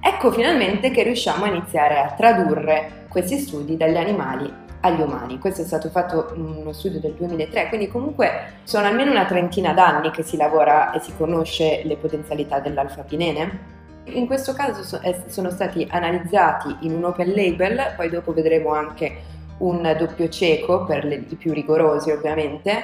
Ecco 0.02 0.32
finalmente 0.32 0.92
che 0.92 1.04
riusciamo 1.04 1.46
a 1.46 1.48
iniziare 1.48 2.00
a 2.00 2.14
tradurre 2.16 3.06
questi 3.08 3.38
studi 3.38 3.78
dagli 3.78 3.98
animali 3.98 4.52
agli 4.82 5.02
umani. 5.02 5.40
Questo 5.40 5.62
è 5.62 5.66
stato 5.66 5.90
fatto 5.90 6.34
uno 6.36 6.74
studio 6.74 7.00
del 7.00 7.14
2003, 7.14 7.70
quindi 7.70 7.88
comunque 7.88 8.60
sono 8.64 8.86
almeno 8.86 9.12
una 9.12 9.26
trentina 9.26 9.74
d'anni 9.74 10.12
che 10.12 10.22
si 10.22 10.38
lavora 10.38 10.92
e 10.92 11.00
si 11.00 11.16
conosce 11.16 11.82
le 11.86 11.98
potenzialità 11.98 12.60
dell'alfa-pinene 12.60 13.74
in 14.06 14.28
questo 14.28 14.54
caso 14.54 15.00
sono 15.28 15.50
stati 15.50 15.88
analizzati 15.90 16.76
in 16.82 16.94
un 16.94 17.06
open 17.06 17.32
label, 17.32 17.94
poi 17.96 18.10
dopo 18.10 18.34
vedremo 18.34 18.74
anche 18.74 19.34
un 19.58 19.96
doppio 19.98 20.30
cieco 20.30 20.86
per 20.86 21.06
i 21.06 21.36
più 21.36 21.54
rigorosi 21.54 22.12
ovviamente, 22.12 22.84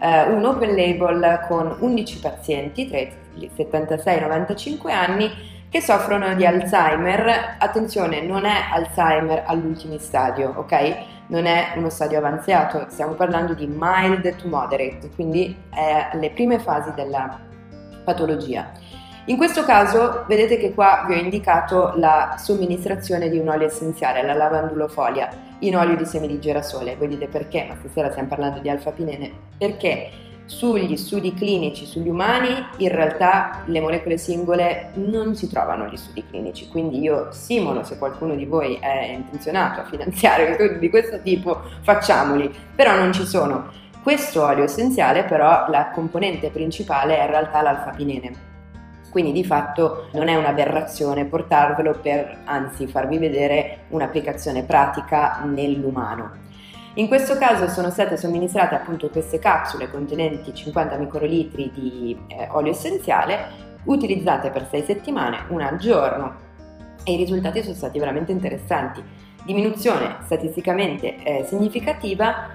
eh, 0.00 0.22
un 0.24 0.44
open 0.44 0.74
label 0.74 1.44
con 1.48 1.76
11 1.78 2.20
pazienti 2.20 2.88
tra 2.88 2.98
i 2.98 3.50
76 3.54 4.14
e 4.14 4.18
i 4.18 4.20
95 4.20 4.92
anni 4.92 5.30
che 5.70 5.80
soffrono 5.80 6.34
di 6.34 6.46
Alzheimer. 6.46 7.56
Attenzione, 7.58 8.22
non 8.22 8.44
è 8.44 8.56
Alzheimer 8.72 9.44
all'ultimo 9.46 9.98
stadio, 9.98 10.52
ok? 10.56 10.96
Non 11.28 11.46
è 11.46 11.72
uno 11.76 11.90
stadio 11.90 12.18
avanzato, 12.18 12.86
stiamo 12.88 13.12
parlando 13.12 13.54
di 13.54 13.66
mild 13.66 14.36
to 14.36 14.48
moderate, 14.48 15.10
quindi 15.14 15.54
è 15.70 16.08
alle 16.12 16.30
prime 16.30 16.58
fasi 16.58 16.92
della 16.94 17.38
patologia. 18.04 18.72
In 19.28 19.36
questo 19.36 19.62
caso 19.62 20.24
vedete 20.26 20.56
che 20.56 20.72
qua 20.72 21.04
vi 21.06 21.12
ho 21.12 21.18
indicato 21.18 21.92
la 21.96 22.36
somministrazione 22.38 23.28
di 23.28 23.36
un 23.36 23.48
olio 23.48 23.66
essenziale, 23.66 24.22
la 24.22 24.32
lavandulofolia, 24.32 25.28
in 25.58 25.76
olio 25.76 25.96
di 25.96 26.06
semi 26.06 26.26
di 26.26 26.40
girasole. 26.40 26.96
Voi 26.96 27.08
dite 27.08 27.26
perché? 27.26 27.66
Ma 27.68 27.76
stasera 27.78 28.10
stiamo 28.10 28.28
parlando 28.28 28.60
di 28.60 28.70
alfa-pinene. 28.70 29.30
Perché 29.58 30.10
sugli 30.46 30.96
studi 30.96 31.34
clinici 31.34 31.84
sugli 31.84 32.08
umani 32.08 32.48
in 32.78 32.88
realtà 32.88 33.64
le 33.66 33.80
molecole 33.80 34.16
singole 34.16 34.92
non 34.94 35.36
si 35.36 35.46
trovano 35.46 35.84
negli 35.84 35.98
studi 35.98 36.24
clinici, 36.26 36.66
quindi 36.68 36.98
io 36.98 37.28
simolo 37.30 37.82
se 37.82 37.98
qualcuno 37.98 38.34
di 38.34 38.46
voi 38.46 38.76
è 38.76 39.10
intenzionato 39.12 39.80
a 39.80 39.84
finanziare 39.84 40.54
studi 40.56 40.78
di 40.78 40.88
questo 40.88 41.20
tipo, 41.20 41.60
facciamoli, 41.82 42.50
però 42.74 42.96
non 42.96 43.12
ci 43.12 43.26
sono. 43.26 43.70
Questo 44.02 44.42
olio 44.42 44.64
essenziale 44.64 45.24
però 45.24 45.68
la 45.68 45.90
componente 45.90 46.48
principale 46.48 47.18
è 47.18 47.24
in 47.24 47.30
realtà 47.30 47.60
l'alfa-pinene 47.60 48.48
quindi 49.10 49.32
di 49.32 49.44
fatto 49.44 50.08
non 50.12 50.28
è 50.28 50.34
un'aberrazione 50.34 51.24
portarvelo 51.24 51.98
per 52.00 52.42
anzi 52.44 52.86
farvi 52.86 53.18
vedere 53.18 53.84
un'applicazione 53.88 54.64
pratica 54.64 55.42
nell'umano. 55.44 56.46
In 56.94 57.06
questo 57.06 57.36
caso 57.38 57.68
sono 57.68 57.90
state 57.90 58.16
somministrate 58.16 58.74
appunto 58.74 59.08
queste 59.08 59.38
capsule 59.38 59.90
contenenti 59.90 60.52
50 60.52 60.96
microlitri 60.96 61.70
di 61.72 62.18
eh, 62.26 62.48
olio 62.50 62.72
essenziale 62.72 63.66
utilizzate 63.84 64.50
per 64.50 64.66
6 64.68 64.82
settimane, 64.82 65.44
una 65.48 65.68
al 65.68 65.78
giorno 65.78 66.46
e 67.04 67.12
i 67.12 67.16
risultati 67.16 67.62
sono 67.62 67.74
stati 67.74 67.98
veramente 67.98 68.32
interessanti. 68.32 69.02
Diminuzione 69.44 70.16
statisticamente 70.24 71.22
eh, 71.22 71.44
significativa 71.44 72.50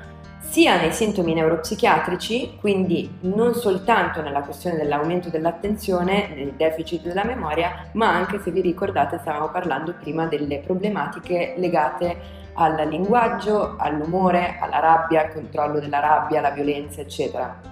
sia 0.49 0.79
nei 0.79 0.91
sintomi 0.91 1.33
neuropsichiatrici, 1.33 2.57
quindi 2.59 3.17
non 3.21 3.55
soltanto 3.55 4.21
nella 4.21 4.41
questione 4.41 4.77
dell'aumento 4.77 5.29
dell'attenzione, 5.29 6.33
nel 6.35 6.51
deficit 6.51 7.01
della 7.01 7.23
memoria, 7.23 7.87
ma 7.93 8.13
anche 8.13 8.39
se 8.39 8.51
vi 8.51 8.61
ricordate 8.61 9.17
stavamo 9.17 9.49
parlando 9.49 9.95
prima 9.99 10.27
delle 10.27 10.59
problematiche 10.59 11.55
legate 11.57 12.41
al 12.53 12.87
linguaggio, 12.87 13.75
all'umore, 13.79 14.57
alla 14.59 14.79
rabbia, 14.79 15.21
al 15.21 15.33
controllo 15.33 15.79
della 15.79 15.99
rabbia, 15.99 16.37
alla 16.37 16.51
violenza, 16.51 17.01
eccetera. 17.01 17.71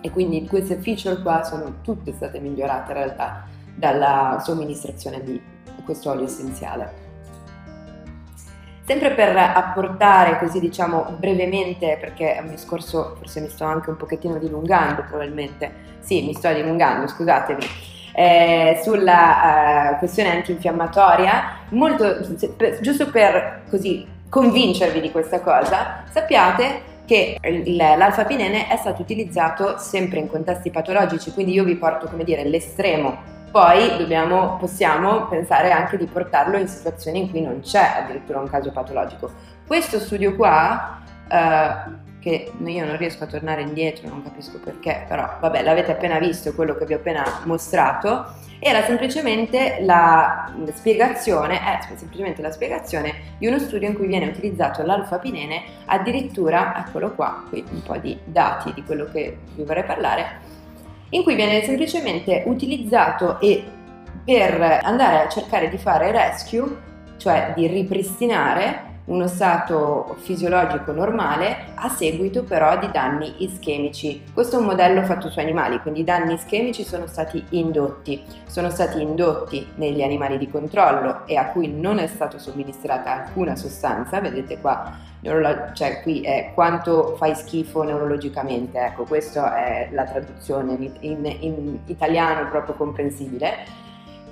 e 0.00 0.10
quindi 0.10 0.46
queste 0.46 0.76
feature 0.76 1.20
qua 1.20 1.42
sono 1.42 1.76
tutte 1.82 2.12
state 2.12 2.38
migliorate 2.38 2.92
in 2.92 2.96
realtà 2.98 3.44
dalla 3.74 4.40
somministrazione 4.40 5.22
di 5.22 5.40
questo 5.84 6.10
olio 6.10 6.24
essenziale. 6.24 7.05
Sempre 8.86 9.10
per 9.10 9.36
apportare 9.36 10.38
così 10.38 10.60
diciamo 10.60 11.16
brevemente, 11.18 11.98
perché 12.00 12.36
è 12.36 12.40
un 12.40 12.50
discorso 12.50 13.16
forse 13.18 13.40
mi 13.40 13.48
sto 13.48 13.64
anche 13.64 13.90
un 13.90 13.96
pochettino 13.96 14.38
dilungando 14.38 15.02
probabilmente, 15.08 15.72
sì 15.98 16.24
mi 16.24 16.34
sto 16.34 16.52
dilungando 16.52 17.08
scusatemi, 17.08 17.66
eh, 18.14 18.80
sulla 18.84 19.90
uh, 19.94 19.98
questione 19.98 20.30
antinfiammatoria, 20.30 21.64
molto, 21.70 22.20
giusto 22.80 23.10
per 23.10 23.62
così 23.68 24.06
convincervi 24.28 25.00
di 25.00 25.10
questa 25.10 25.40
cosa, 25.40 26.04
sappiate 26.08 26.94
che 27.06 27.38
l'alfa-pinene 27.42 28.68
è 28.68 28.76
stato 28.76 29.02
utilizzato 29.02 29.78
sempre 29.78 30.20
in 30.20 30.28
contesti 30.28 30.70
patologici, 30.70 31.32
quindi 31.32 31.52
io 31.52 31.64
vi 31.64 31.74
porto, 31.74 32.06
come 32.06 32.22
dire, 32.22 32.44
l'estremo. 32.44 33.34
Poi 33.56 33.96
dobbiamo, 33.96 34.58
possiamo 34.58 35.28
pensare 35.28 35.70
anche 35.70 35.96
di 35.96 36.04
portarlo 36.04 36.58
in 36.58 36.68
situazioni 36.68 37.20
in 37.20 37.30
cui 37.30 37.40
non 37.40 37.60
c'è 37.60 38.02
addirittura 38.02 38.38
un 38.38 38.50
caso 38.50 38.70
patologico. 38.70 39.30
Questo 39.66 39.98
studio 39.98 40.36
qua, 40.36 41.00
eh, 41.26 41.74
che 42.20 42.52
io 42.54 42.84
non 42.84 42.98
riesco 42.98 43.24
a 43.24 43.26
tornare 43.26 43.62
indietro, 43.62 44.08
non 44.08 44.22
capisco 44.22 44.60
perché, 44.62 45.06
però 45.08 45.38
vabbè, 45.40 45.62
l'avete 45.62 45.92
appena 45.92 46.18
visto, 46.18 46.52
quello 46.52 46.74
che 46.74 46.84
vi 46.84 46.92
ho 46.92 46.96
appena 46.98 47.24
mostrato, 47.44 48.26
era 48.58 48.82
semplicemente 48.82 49.78
la 49.80 50.52
spiegazione, 50.74 51.58
è 51.58 51.78
semplicemente 51.96 52.42
la 52.42 52.50
spiegazione 52.50 53.36
di 53.38 53.46
uno 53.46 53.58
studio 53.58 53.88
in 53.88 53.94
cui 53.94 54.06
viene 54.06 54.26
utilizzato 54.26 54.82
l'alfa-pinene, 54.82 55.62
addirittura, 55.86 56.84
eccolo 56.86 57.14
qua, 57.14 57.42
qui 57.48 57.64
un 57.70 57.82
po' 57.82 57.96
di 57.96 58.18
dati 58.22 58.74
di 58.74 58.84
quello 58.84 59.06
che 59.06 59.38
vi 59.54 59.62
vorrei 59.62 59.84
parlare, 59.84 60.55
in 61.10 61.22
cui 61.22 61.34
viene 61.34 61.62
semplicemente 61.62 62.42
utilizzato 62.46 63.40
e 63.40 63.62
per 64.24 64.80
andare 64.82 65.24
a 65.24 65.28
cercare 65.28 65.68
di 65.68 65.78
fare 65.78 66.10
rescue, 66.10 66.76
cioè 67.16 67.52
di 67.54 67.66
ripristinare 67.66 68.94
uno 69.06 69.26
stato 69.28 70.16
fisiologico 70.20 70.92
normale 70.92 71.66
a 71.74 71.88
seguito 71.88 72.42
però 72.42 72.78
di 72.78 72.90
danni 72.90 73.44
ischemici. 73.44 74.24
Questo 74.32 74.56
è 74.56 74.60
un 74.60 74.66
modello 74.66 75.02
fatto 75.02 75.30
su 75.30 75.38
animali, 75.38 75.80
quindi 75.80 76.00
i 76.00 76.04
danni 76.04 76.34
ischemici 76.34 76.82
sono 76.84 77.06
stati 77.06 77.44
indotti, 77.50 78.24
sono 78.46 78.70
stati 78.70 79.00
indotti 79.00 79.66
negli 79.76 80.02
animali 80.02 80.38
di 80.38 80.50
controllo 80.50 81.26
e 81.26 81.36
a 81.36 81.46
cui 81.46 81.68
non 81.68 81.98
è 81.98 82.06
stata 82.06 82.38
somministrata 82.38 83.24
alcuna 83.24 83.54
sostanza, 83.54 84.20
vedete 84.20 84.58
qua, 84.58 84.92
cioè 85.72 86.02
qui 86.02 86.20
è 86.22 86.52
quanto 86.54 87.16
fai 87.16 87.34
schifo 87.34 87.82
neurologicamente, 87.82 88.78
ecco 88.78 89.04
questa 89.04 89.56
è 89.56 89.88
la 89.92 90.04
traduzione 90.04 90.76
in, 90.78 90.90
in, 91.00 91.36
in 91.40 91.78
italiano 91.86 92.48
proprio 92.48 92.74
comprensibile 92.74 93.84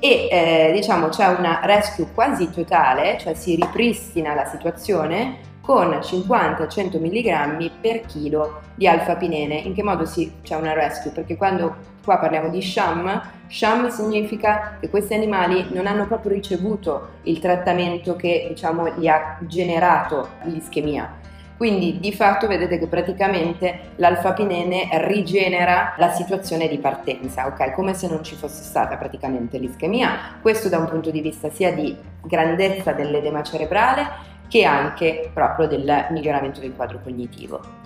e 0.05 0.29
eh, 0.31 0.73
diciamo 0.75 1.09
c'è 1.09 1.29
una 1.29 1.61
rescue 1.62 2.09
quasi 2.12 2.51
totale, 2.51 3.17
cioè 3.19 3.33
si 3.33 3.55
ripristina 3.55 4.35
la 4.35 4.45
situazione 4.45 5.38
con 5.62 5.88
50-100 5.88 7.01
mg 7.01 7.71
per 7.81 8.03
chilo 8.05 8.61
di 8.75 8.87
alfa-pinene. 8.87 9.55
In 9.55 9.73
che 9.73 9.83
modo 9.83 10.05
si, 10.05 10.31
c'è 10.43 10.57
una 10.57 10.75
rescue? 10.75 11.11
Perché 11.11 11.38
quando 11.38 11.75
qua 12.05 12.19
parliamo 12.19 12.51
di 12.51 12.61
sham, 12.61 13.19
sham 13.47 13.88
significa 13.88 14.77
che 14.79 14.90
questi 14.90 15.14
animali 15.14 15.69
non 15.71 15.87
hanno 15.87 16.07
proprio 16.07 16.33
ricevuto 16.33 17.12
il 17.23 17.38
trattamento 17.38 18.14
che 18.14 18.45
diciamo 18.51 18.90
gli 18.99 19.09
ha 19.09 19.38
generato 19.40 20.29
l'ischemia 20.43 21.23
quindi 21.57 22.01
di 22.01 22.12
fatto 22.12 22.47
vedete 22.47 22.79
che 22.79 22.87
praticamente 22.88 23.93
l'alfa-pinene 23.97 24.88
rigenera 25.07 25.95
la 25.99 26.11
situazione 26.11 26.69
di 26.69 26.79
partenza, 26.79 27.47
ok? 27.47 27.73
Come 27.73 27.95
se 27.95 28.09
non 28.09 28.25
ci 28.25 28.35
fosse 28.35 28.62
stata 28.62 28.97
praticamente 28.97 29.59
l'ischemia. 29.59 30.38
Questo 30.43 30.69
da 30.69 30.79
un 30.79 30.88
punto 30.88 31.11
di 31.11 31.21
vista 31.21 31.51
sia 31.51 31.73
di 31.73 31.97
grandezza 32.23 32.93
dell'edema 32.93 33.43
cerebrale 33.43 34.33
che 34.49 34.64
anche 34.64 35.31
proprio 35.33 35.67
del 35.69 36.07
miglioramento 36.11 36.61
del 36.61 36.75
quadro 36.75 37.01
cognitivo. 37.03 37.84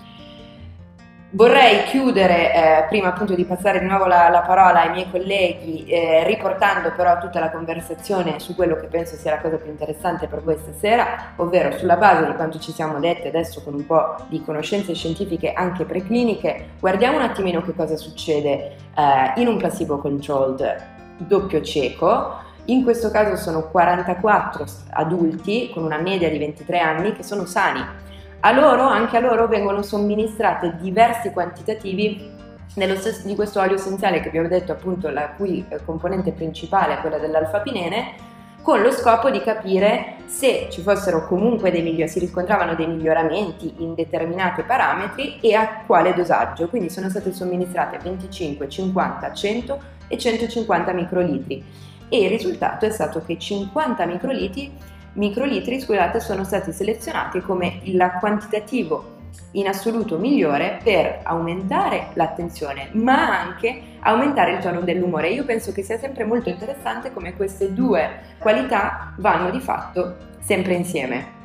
Vorrei 1.31 1.83
chiudere, 1.83 2.53
eh, 2.55 2.85
prima 2.89 3.09
appunto 3.09 3.35
di 3.35 3.45
passare 3.45 3.77
di 3.77 3.85
nuovo 3.85 4.07
la, 4.07 4.29
la 4.29 4.41
parola 4.41 4.81
ai 4.81 4.89
miei 4.89 5.11
colleghi, 5.11 5.85
eh, 5.85 6.23
riportando 6.23 6.91
però 6.95 7.19
tutta 7.19 7.39
la 7.39 7.51
conversazione 7.51 8.39
su 8.39 8.55
quello 8.55 8.75
che 8.75 8.87
penso 8.87 9.15
sia 9.15 9.35
la 9.35 9.39
cosa 9.39 9.57
più 9.57 9.69
interessante 9.69 10.25
per 10.25 10.41
voi 10.41 10.57
stasera, 10.57 11.33
ovvero 11.35 11.77
sulla 11.77 11.97
base 11.97 12.25
di 12.25 12.33
quanto 12.33 12.57
ci 12.57 12.71
siamo 12.71 12.97
detti 12.99 13.27
adesso 13.27 13.61
con 13.61 13.75
un 13.75 13.85
po' 13.85 14.15
di 14.27 14.41
conoscenze 14.43 14.95
scientifiche 14.95 15.53
anche 15.53 15.85
precliniche, 15.85 16.69
guardiamo 16.79 17.17
un 17.17 17.23
attimino 17.23 17.61
che 17.61 17.75
cosa 17.75 17.95
succede 17.95 18.75
eh, 18.95 19.39
in 19.39 19.47
un 19.47 19.57
placebo 19.57 19.99
controlled 19.99 20.83
doppio 21.17 21.61
cieco. 21.61 22.37
In 22.65 22.83
questo 22.83 23.11
caso 23.11 23.35
sono 23.35 23.69
44 23.69 24.65
adulti 24.93 25.69
con 25.71 25.83
una 25.83 25.99
media 25.99 26.27
di 26.27 26.39
23 26.39 26.79
anni 26.79 27.13
che 27.13 27.21
sono 27.21 27.45
sani 27.45 28.07
a 28.41 28.51
loro, 28.51 28.83
anche 28.83 29.17
a 29.17 29.19
loro 29.19 29.47
vengono 29.47 29.81
somministrate 29.81 30.77
diversi 30.79 31.31
quantitativi 31.31 32.37
stesso, 32.67 33.27
di 33.27 33.35
questo 33.35 33.59
olio 33.59 33.75
essenziale 33.75 34.21
che 34.21 34.29
vi 34.29 34.39
ho 34.39 34.47
detto 34.47 34.71
appunto 34.71 35.09
la 35.09 35.29
cui 35.29 35.65
eh, 35.67 35.83
componente 35.83 36.31
principale 36.31 36.93
è 36.93 37.01
quella 37.01 37.17
dell'alfa-pinene 37.17 38.27
con 38.61 38.81
lo 38.81 38.91
scopo 38.91 39.29
di 39.29 39.41
capire 39.41 40.17
se 40.25 40.67
ci 40.69 40.81
fossero 40.81 41.25
comunque 41.25 41.71
dei 41.71 41.81
migliori, 41.81 42.09
si 42.09 42.19
riscontravano 42.19 42.75
dei 42.75 42.87
miglioramenti 42.87 43.75
in 43.77 43.95
determinati 43.95 44.61
parametri 44.63 45.39
e 45.39 45.55
a 45.55 45.83
quale 45.85 46.13
dosaggio. 46.13 46.67
Quindi 46.67 46.89
sono 46.89 47.09
state 47.09 47.33
somministrate 47.33 47.97
25, 47.97 48.69
50, 48.69 49.33
100 49.33 49.79
e 50.07 50.17
150 50.17 50.91
microlitri 50.91 51.63
e 52.09 52.23
il 52.23 52.29
risultato 52.29 52.85
è 52.85 52.89
stato 52.91 53.23
che 53.25 53.39
50 53.39 54.05
microlitri 54.05 54.71
microlitri 55.13 55.79
scusate, 55.79 56.19
sono 56.19 56.43
stati 56.43 56.71
selezionati 56.71 57.41
come 57.41 57.79
il 57.83 58.17
quantitativo 58.19 59.17
in 59.51 59.67
assoluto 59.67 60.17
migliore 60.17 60.79
per 60.83 61.21
aumentare 61.23 62.09
l'attenzione, 62.13 62.89
ma 62.93 63.39
anche 63.39 63.81
aumentare 63.99 64.53
il 64.53 64.59
tono 64.59 64.81
dell'umore. 64.81 65.29
Io 65.29 65.45
penso 65.45 65.71
che 65.71 65.83
sia 65.83 65.97
sempre 65.97 66.25
molto 66.25 66.49
interessante 66.49 67.11
come 67.11 67.35
queste 67.35 67.73
due 67.73 68.21
qualità 68.37 69.13
vanno 69.17 69.49
di 69.49 69.59
fatto 69.59 70.15
sempre 70.39 70.73
insieme. 70.73 71.38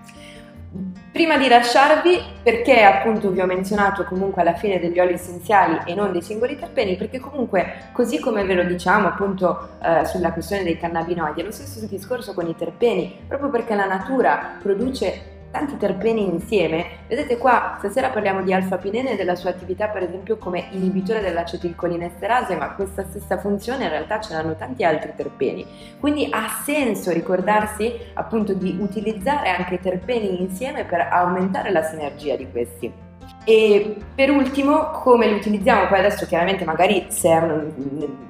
Prima 1.14 1.38
di 1.38 1.46
lasciarvi, 1.46 2.20
perché 2.42 2.83
appunto 2.83 3.31
vi 3.31 3.40
ho 3.40 3.46
menzionato 3.46 4.03
comunque 4.03 4.42
alla 4.42 4.55
fine 4.55 4.81
degli 4.81 4.98
oli 4.98 5.12
essenziali 5.12 5.79
e 5.85 5.94
non 5.94 6.11
dei 6.11 6.22
singoli 6.22 6.59
terpeni, 6.59 6.96
perché 6.96 7.20
comunque 7.20 7.90
così 7.92 8.18
come 8.18 8.42
ve 8.42 8.55
lo 8.55 8.64
diciamo 8.64 9.07
appunto 9.07 9.79
eh, 9.81 10.05
sulla 10.07 10.33
questione 10.33 10.64
dei 10.64 10.77
cannabinoidi, 10.77 11.40
è 11.40 11.44
lo 11.44 11.53
stesso 11.53 11.87
discorso 11.87 12.35
con 12.35 12.48
i 12.48 12.57
terpeni, 12.57 13.16
proprio 13.29 13.48
perché 13.48 13.77
la 13.77 13.87
natura 13.87 14.57
produce 14.61 15.33
tanti 15.54 15.76
terpeni 15.76 16.24
insieme. 16.24 16.84
Vedete 17.06 17.38
qua, 17.38 17.76
stasera 17.78 18.08
parliamo 18.10 18.42
di 18.42 18.52
alfa-pinene 18.52 19.12
e 19.12 19.16
della 19.16 19.36
sua 19.36 19.50
attività 19.50 19.86
per 19.86 20.02
esempio 20.02 20.36
come 20.36 20.66
inibitore 20.72 21.20
dell'acetilcolinesterase, 21.20 22.56
ma 22.56 22.74
questa 22.74 23.04
stessa 23.04 23.38
funzione 23.38 23.84
in 23.84 23.90
realtà 23.90 24.20
ce 24.20 24.32
l'hanno 24.34 24.56
tanti 24.56 24.82
altri 24.82 25.12
terpeni. 25.14 25.64
Quindi 26.00 26.26
ha 26.28 26.60
senso 26.64 27.12
ricordarsi 27.12 27.92
appunto 28.14 28.52
di 28.52 28.76
utilizzare 28.80 29.50
anche 29.50 29.74
i 29.74 29.80
terpeni 29.80 30.40
insieme 30.40 30.84
per 30.84 31.06
aumentare 31.08 31.70
la 31.70 31.84
sinergia 31.84 32.34
di 32.34 32.50
questi. 32.50 32.92
E 33.44 33.96
per 34.12 34.30
ultimo, 34.30 34.90
come 34.90 35.28
li 35.28 35.34
utilizziamo? 35.34 35.86
Poi 35.86 35.98
adesso 36.00 36.26
chiaramente 36.26 36.64
magari 36.64 37.06
se, 37.08 37.40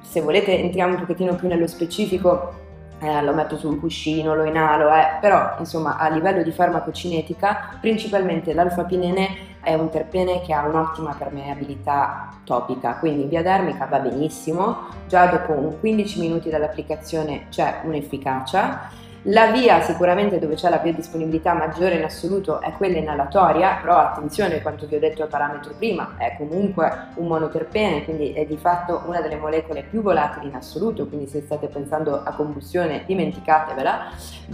se 0.01 0.21
volete 0.21 0.59
entriamo 0.59 0.93
un 0.93 0.99
pochettino 0.99 1.33
più 1.35 1.47
nello 1.47 1.67
specifico 1.67 2.64
eh, 3.05 3.21
lo 3.21 3.33
metto 3.33 3.57
sul 3.57 3.79
cuscino, 3.79 4.35
lo 4.35 4.43
inalo, 4.43 4.91
eh. 4.93 5.17
però 5.21 5.55
insomma 5.59 5.97
a 5.97 6.09
livello 6.09 6.41
di 6.43 6.51
farmacocinetica 6.51 7.77
principalmente 7.79 8.53
l'alfa-pinene 8.53 9.53
è 9.61 9.73
un 9.73 9.89
terpene 9.89 10.41
che 10.41 10.53
ha 10.53 10.65
un'ottima 10.65 11.15
permeabilità 11.17 12.29
topica, 12.43 12.97
quindi 12.97 13.23
in 13.23 13.29
via 13.29 13.41
dermica 13.41 13.85
va 13.85 13.99
benissimo, 13.99 14.89
già 15.07 15.25
dopo 15.25 15.77
15 15.79 16.19
minuti 16.19 16.49
dall'applicazione 16.49 17.47
c'è 17.49 17.81
un'efficacia 17.83 19.03
la 19.27 19.47
via 19.51 19.81
sicuramente 19.81 20.37
dove 20.37 20.53
c'è 20.53 20.69
la 20.69 20.77
biodisponibilità 20.77 21.53
maggiore 21.53 21.95
in 21.95 22.03
assoluto 22.03 22.61
è 22.61 22.71
quella 22.73 22.99
inalatoria, 22.99 23.79
però 23.81 23.97
attenzione 23.97 24.61
quanto 24.61 24.85
vi 24.85 24.95
ho 24.95 24.99
detto 24.99 25.23
al 25.23 25.29
parametro 25.29 25.73
prima, 25.75 26.13
è 26.17 26.35
comunque 26.37 27.07
un 27.15 27.25
monoterpene, 27.27 28.03
quindi 28.03 28.33
è 28.33 28.45
di 28.45 28.57
fatto 28.57 29.01
una 29.07 29.21
delle 29.21 29.37
molecole 29.37 29.81
più 29.81 30.03
volatili 30.03 30.47
in 30.47 30.55
assoluto, 30.55 31.07
quindi 31.07 31.25
se 31.25 31.41
state 31.41 31.67
pensando 31.67 32.21
a 32.23 32.33
combustione 32.33 33.03
dimenticatevela. 33.07 34.11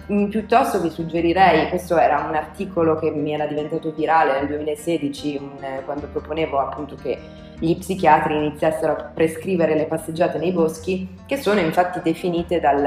Mm, 0.10 0.30
piuttosto 0.30 0.80
vi 0.80 0.90
suggerirei, 0.90 1.68
questo 1.68 1.98
era 1.98 2.26
un 2.26 2.36
articolo 2.36 2.96
che 2.96 3.12
mi 3.12 3.34
era 3.34 3.48
diventato 3.48 3.92
virale 3.92 4.40
nel 4.40 4.48
2016 4.48 5.38
un, 5.38 5.84
quando 5.84 6.08
proponevo 6.08 6.60
appunto 6.60 6.96
che 6.96 7.20
gli 7.60 7.78
psichiatri 7.78 8.38
iniziassero 8.38 8.94
a 8.94 9.12
prescrivere 9.14 9.76
le 9.76 9.86
passeggiate 9.86 10.38
nei 10.38 10.54
boschi, 10.54 11.18
che 11.26 11.38
sono 11.38 11.60
infatti 11.60 12.00
definite 12.02 12.60
dal 12.60 12.82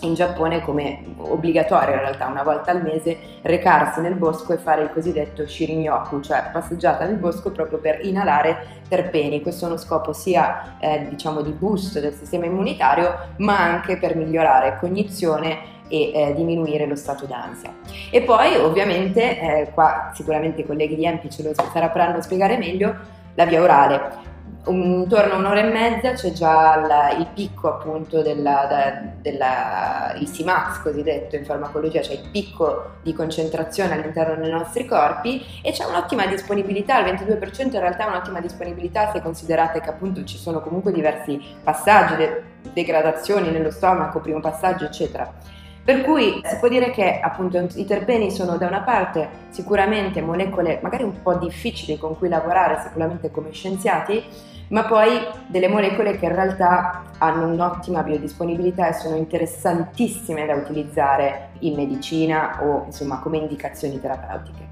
in 0.00 0.14
Giappone 0.14 0.60
come 0.62 1.04
obbligatorio 1.16 1.94
in 1.94 2.00
realtà 2.00 2.26
una 2.26 2.42
volta 2.42 2.70
al 2.70 2.82
mese 2.82 3.16
recarsi 3.42 4.00
nel 4.00 4.14
bosco 4.14 4.52
e 4.52 4.58
fare 4.58 4.82
il 4.82 4.90
cosiddetto 4.92 5.46
shirinyoku, 5.46 6.20
cioè 6.20 6.50
passeggiata 6.52 7.04
nel 7.04 7.16
bosco 7.16 7.50
proprio 7.50 7.78
per 7.78 8.04
inalare 8.04 8.82
terpeni. 8.88 9.42
Questo 9.42 9.64
è 9.64 9.68
uno 9.68 9.76
scopo 9.76 10.12
sia 10.12 10.76
eh, 10.78 11.06
diciamo 11.08 11.42
di 11.42 11.50
boost 11.50 12.00
del 12.00 12.14
sistema 12.14 12.46
immunitario 12.46 13.12
ma 13.38 13.58
anche 13.58 13.96
per 13.96 14.16
migliorare 14.16 14.78
cognizione 14.78 15.76
e 15.88 16.12
eh, 16.12 16.34
diminuire 16.34 16.86
lo 16.86 16.96
stato 16.96 17.24
d'ansia. 17.24 17.74
E 18.10 18.20
poi 18.22 18.56
ovviamente, 18.56 19.40
eh, 19.40 19.70
qua 19.72 20.10
sicuramente 20.14 20.60
i 20.60 20.66
colleghi 20.66 20.94
di 20.94 21.06
Empi 21.06 21.30
ce 21.30 21.42
lo 21.42 21.52
sapranno 21.54 22.20
spiegare 22.20 22.58
meglio, 22.58 22.94
la 23.34 23.46
via 23.46 23.62
orale 23.62 24.26
intorno 24.70 25.34
a 25.34 25.36
un'ora 25.36 25.60
e 25.60 25.70
mezza 25.70 26.12
c'è 26.12 26.32
già 26.32 26.76
la, 26.86 27.10
il 27.12 27.26
picco 27.34 27.68
appunto 27.68 28.22
della, 28.22 29.14
della, 29.20 30.14
il 30.18 30.26
Simax 30.26 30.80
cosiddetto 30.82 31.36
in 31.36 31.44
farmacologia, 31.44 32.02
cioè 32.02 32.16
il 32.16 32.28
picco 32.30 32.96
di 33.02 33.12
concentrazione 33.12 33.94
all'interno 33.94 34.40
dei 34.40 34.50
nostri 34.50 34.86
corpi 34.86 35.44
e 35.62 35.72
c'è 35.72 35.84
un'ottima 35.84 36.26
disponibilità, 36.26 36.98
il 36.98 37.14
22% 37.14 37.62
in 37.62 37.80
realtà 37.80 38.06
è 38.06 38.08
un'ottima 38.08 38.40
disponibilità 38.40 39.10
se 39.12 39.20
considerate 39.20 39.80
che 39.80 39.88
appunto 39.88 40.24
ci 40.24 40.36
sono 40.36 40.60
comunque 40.60 40.92
diversi 40.92 41.40
passaggi, 41.62 42.16
de- 42.16 42.42
degradazioni 42.72 43.50
nello 43.50 43.70
stomaco, 43.70 44.20
primo 44.20 44.40
passaggio 44.40 44.84
eccetera. 44.84 45.57
Per 45.88 46.02
cui 46.02 46.42
si 46.44 46.56
può 46.58 46.68
dire 46.68 46.90
che 46.90 47.18
appunto 47.18 47.66
i 47.76 47.86
terpeni 47.86 48.30
sono 48.30 48.58
da 48.58 48.66
una 48.66 48.82
parte 48.82 49.46
sicuramente 49.48 50.20
molecole 50.20 50.80
magari 50.82 51.02
un 51.02 51.22
po' 51.22 51.36
difficili 51.36 51.96
con 51.96 52.14
cui 52.18 52.28
lavorare, 52.28 52.78
sicuramente 52.82 53.30
come 53.30 53.52
scienziati, 53.52 54.22
ma 54.68 54.84
poi 54.84 55.08
delle 55.46 55.66
molecole 55.66 56.18
che 56.18 56.26
in 56.26 56.34
realtà 56.34 57.04
hanno 57.16 57.46
un'ottima 57.46 58.02
biodisponibilità 58.02 58.88
e 58.88 58.92
sono 58.92 59.16
interessantissime 59.16 60.44
da 60.44 60.56
utilizzare 60.56 61.52
in 61.60 61.76
medicina 61.76 62.58
o 62.62 62.82
insomma 62.84 63.20
come 63.20 63.38
indicazioni 63.38 63.98
terapeutiche. 63.98 64.68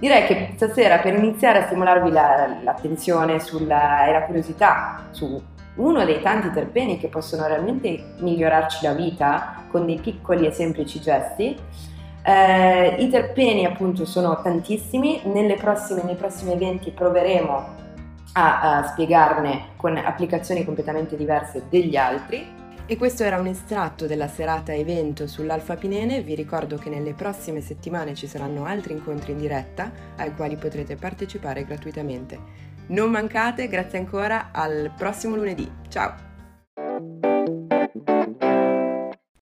Direi 0.00 0.26
che 0.26 0.50
stasera 0.56 0.98
per 0.98 1.14
iniziare 1.14 1.60
a 1.60 1.62
stimolarvi 1.62 2.10
la, 2.10 2.58
l'attenzione 2.62 3.40
sulla, 3.40 4.04
e 4.04 4.12
la 4.12 4.22
curiosità 4.24 5.04
su 5.12 5.42
uno 5.76 6.04
dei 6.04 6.20
tanti 6.20 6.50
terpeni 6.50 6.98
che 6.98 7.08
possono 7.08 7.46
realmente 7.46 8.14
migliorarci 8.18 8.84
la 8.84 8.92
vita 8.92 9.64
con 9.70 9.86
dei 9.86 9.98
piccoli 9.98 10.46
e 10.46 10.52
semplici 10.52 11.00
gesti, 11.00 11.56
eh, 12.24 12.96
I 13.00 13.08
terpeni 13.08 13.64
appunto 13.64 14.04
sono 14.04 14.40
tantissimi, 14.42 15.22
prossime, 15.58 16.02
nei 16.04 16.14
prossimi 16.14 16.52
eventi 16.52 16.90
proveremo 16.90 17.80
a, 18.34 18.78
a 18.78 18.86
spiegarne 18.86 19.70
con 19.76 19.96
applicazioni 19.96 20.64
completamente 20.64 21.16
diverse 21.16 21.64
degli 21.68 21.96
altri. 21.96 22.60
E 22.86 22.96
questo 22.96 23.24
era 23.24 23.38
un 23.38 23.46
estratto 23.46 24.06
della 24.06 24.28
serata 24.28 24.72
evento 24.72 25.26
sull'alfa-pinene, 25.26 26.20
vi 26.20 26.34
ricordo 26.34 26.76
che 26.76 26.90
nelle 26.90 27.14
prossime 27.14 27.60
settimane 27.60 28.14
ci 28.14 28.26
saranno 28.26 28.64
altri 28.64 28.92
incontri 28.92 29.32
in 29.32 29.38
diretta 29.38 29.90
ai 30.16 30.34
quali 30.34 30.56
potrete 30.56 30.96
partecipare 30.96 31.64
gratuitamente. 31.64 32.70
Non 32.88 33.10
mancate, 33.10 33.68
grazie 33.68 33.98
ancora, 33.98 34.48
al 34.52 34.92
prossimo 34.96 35.36
lunedì. 35.36 35.70
Ciao! 35.88 36.31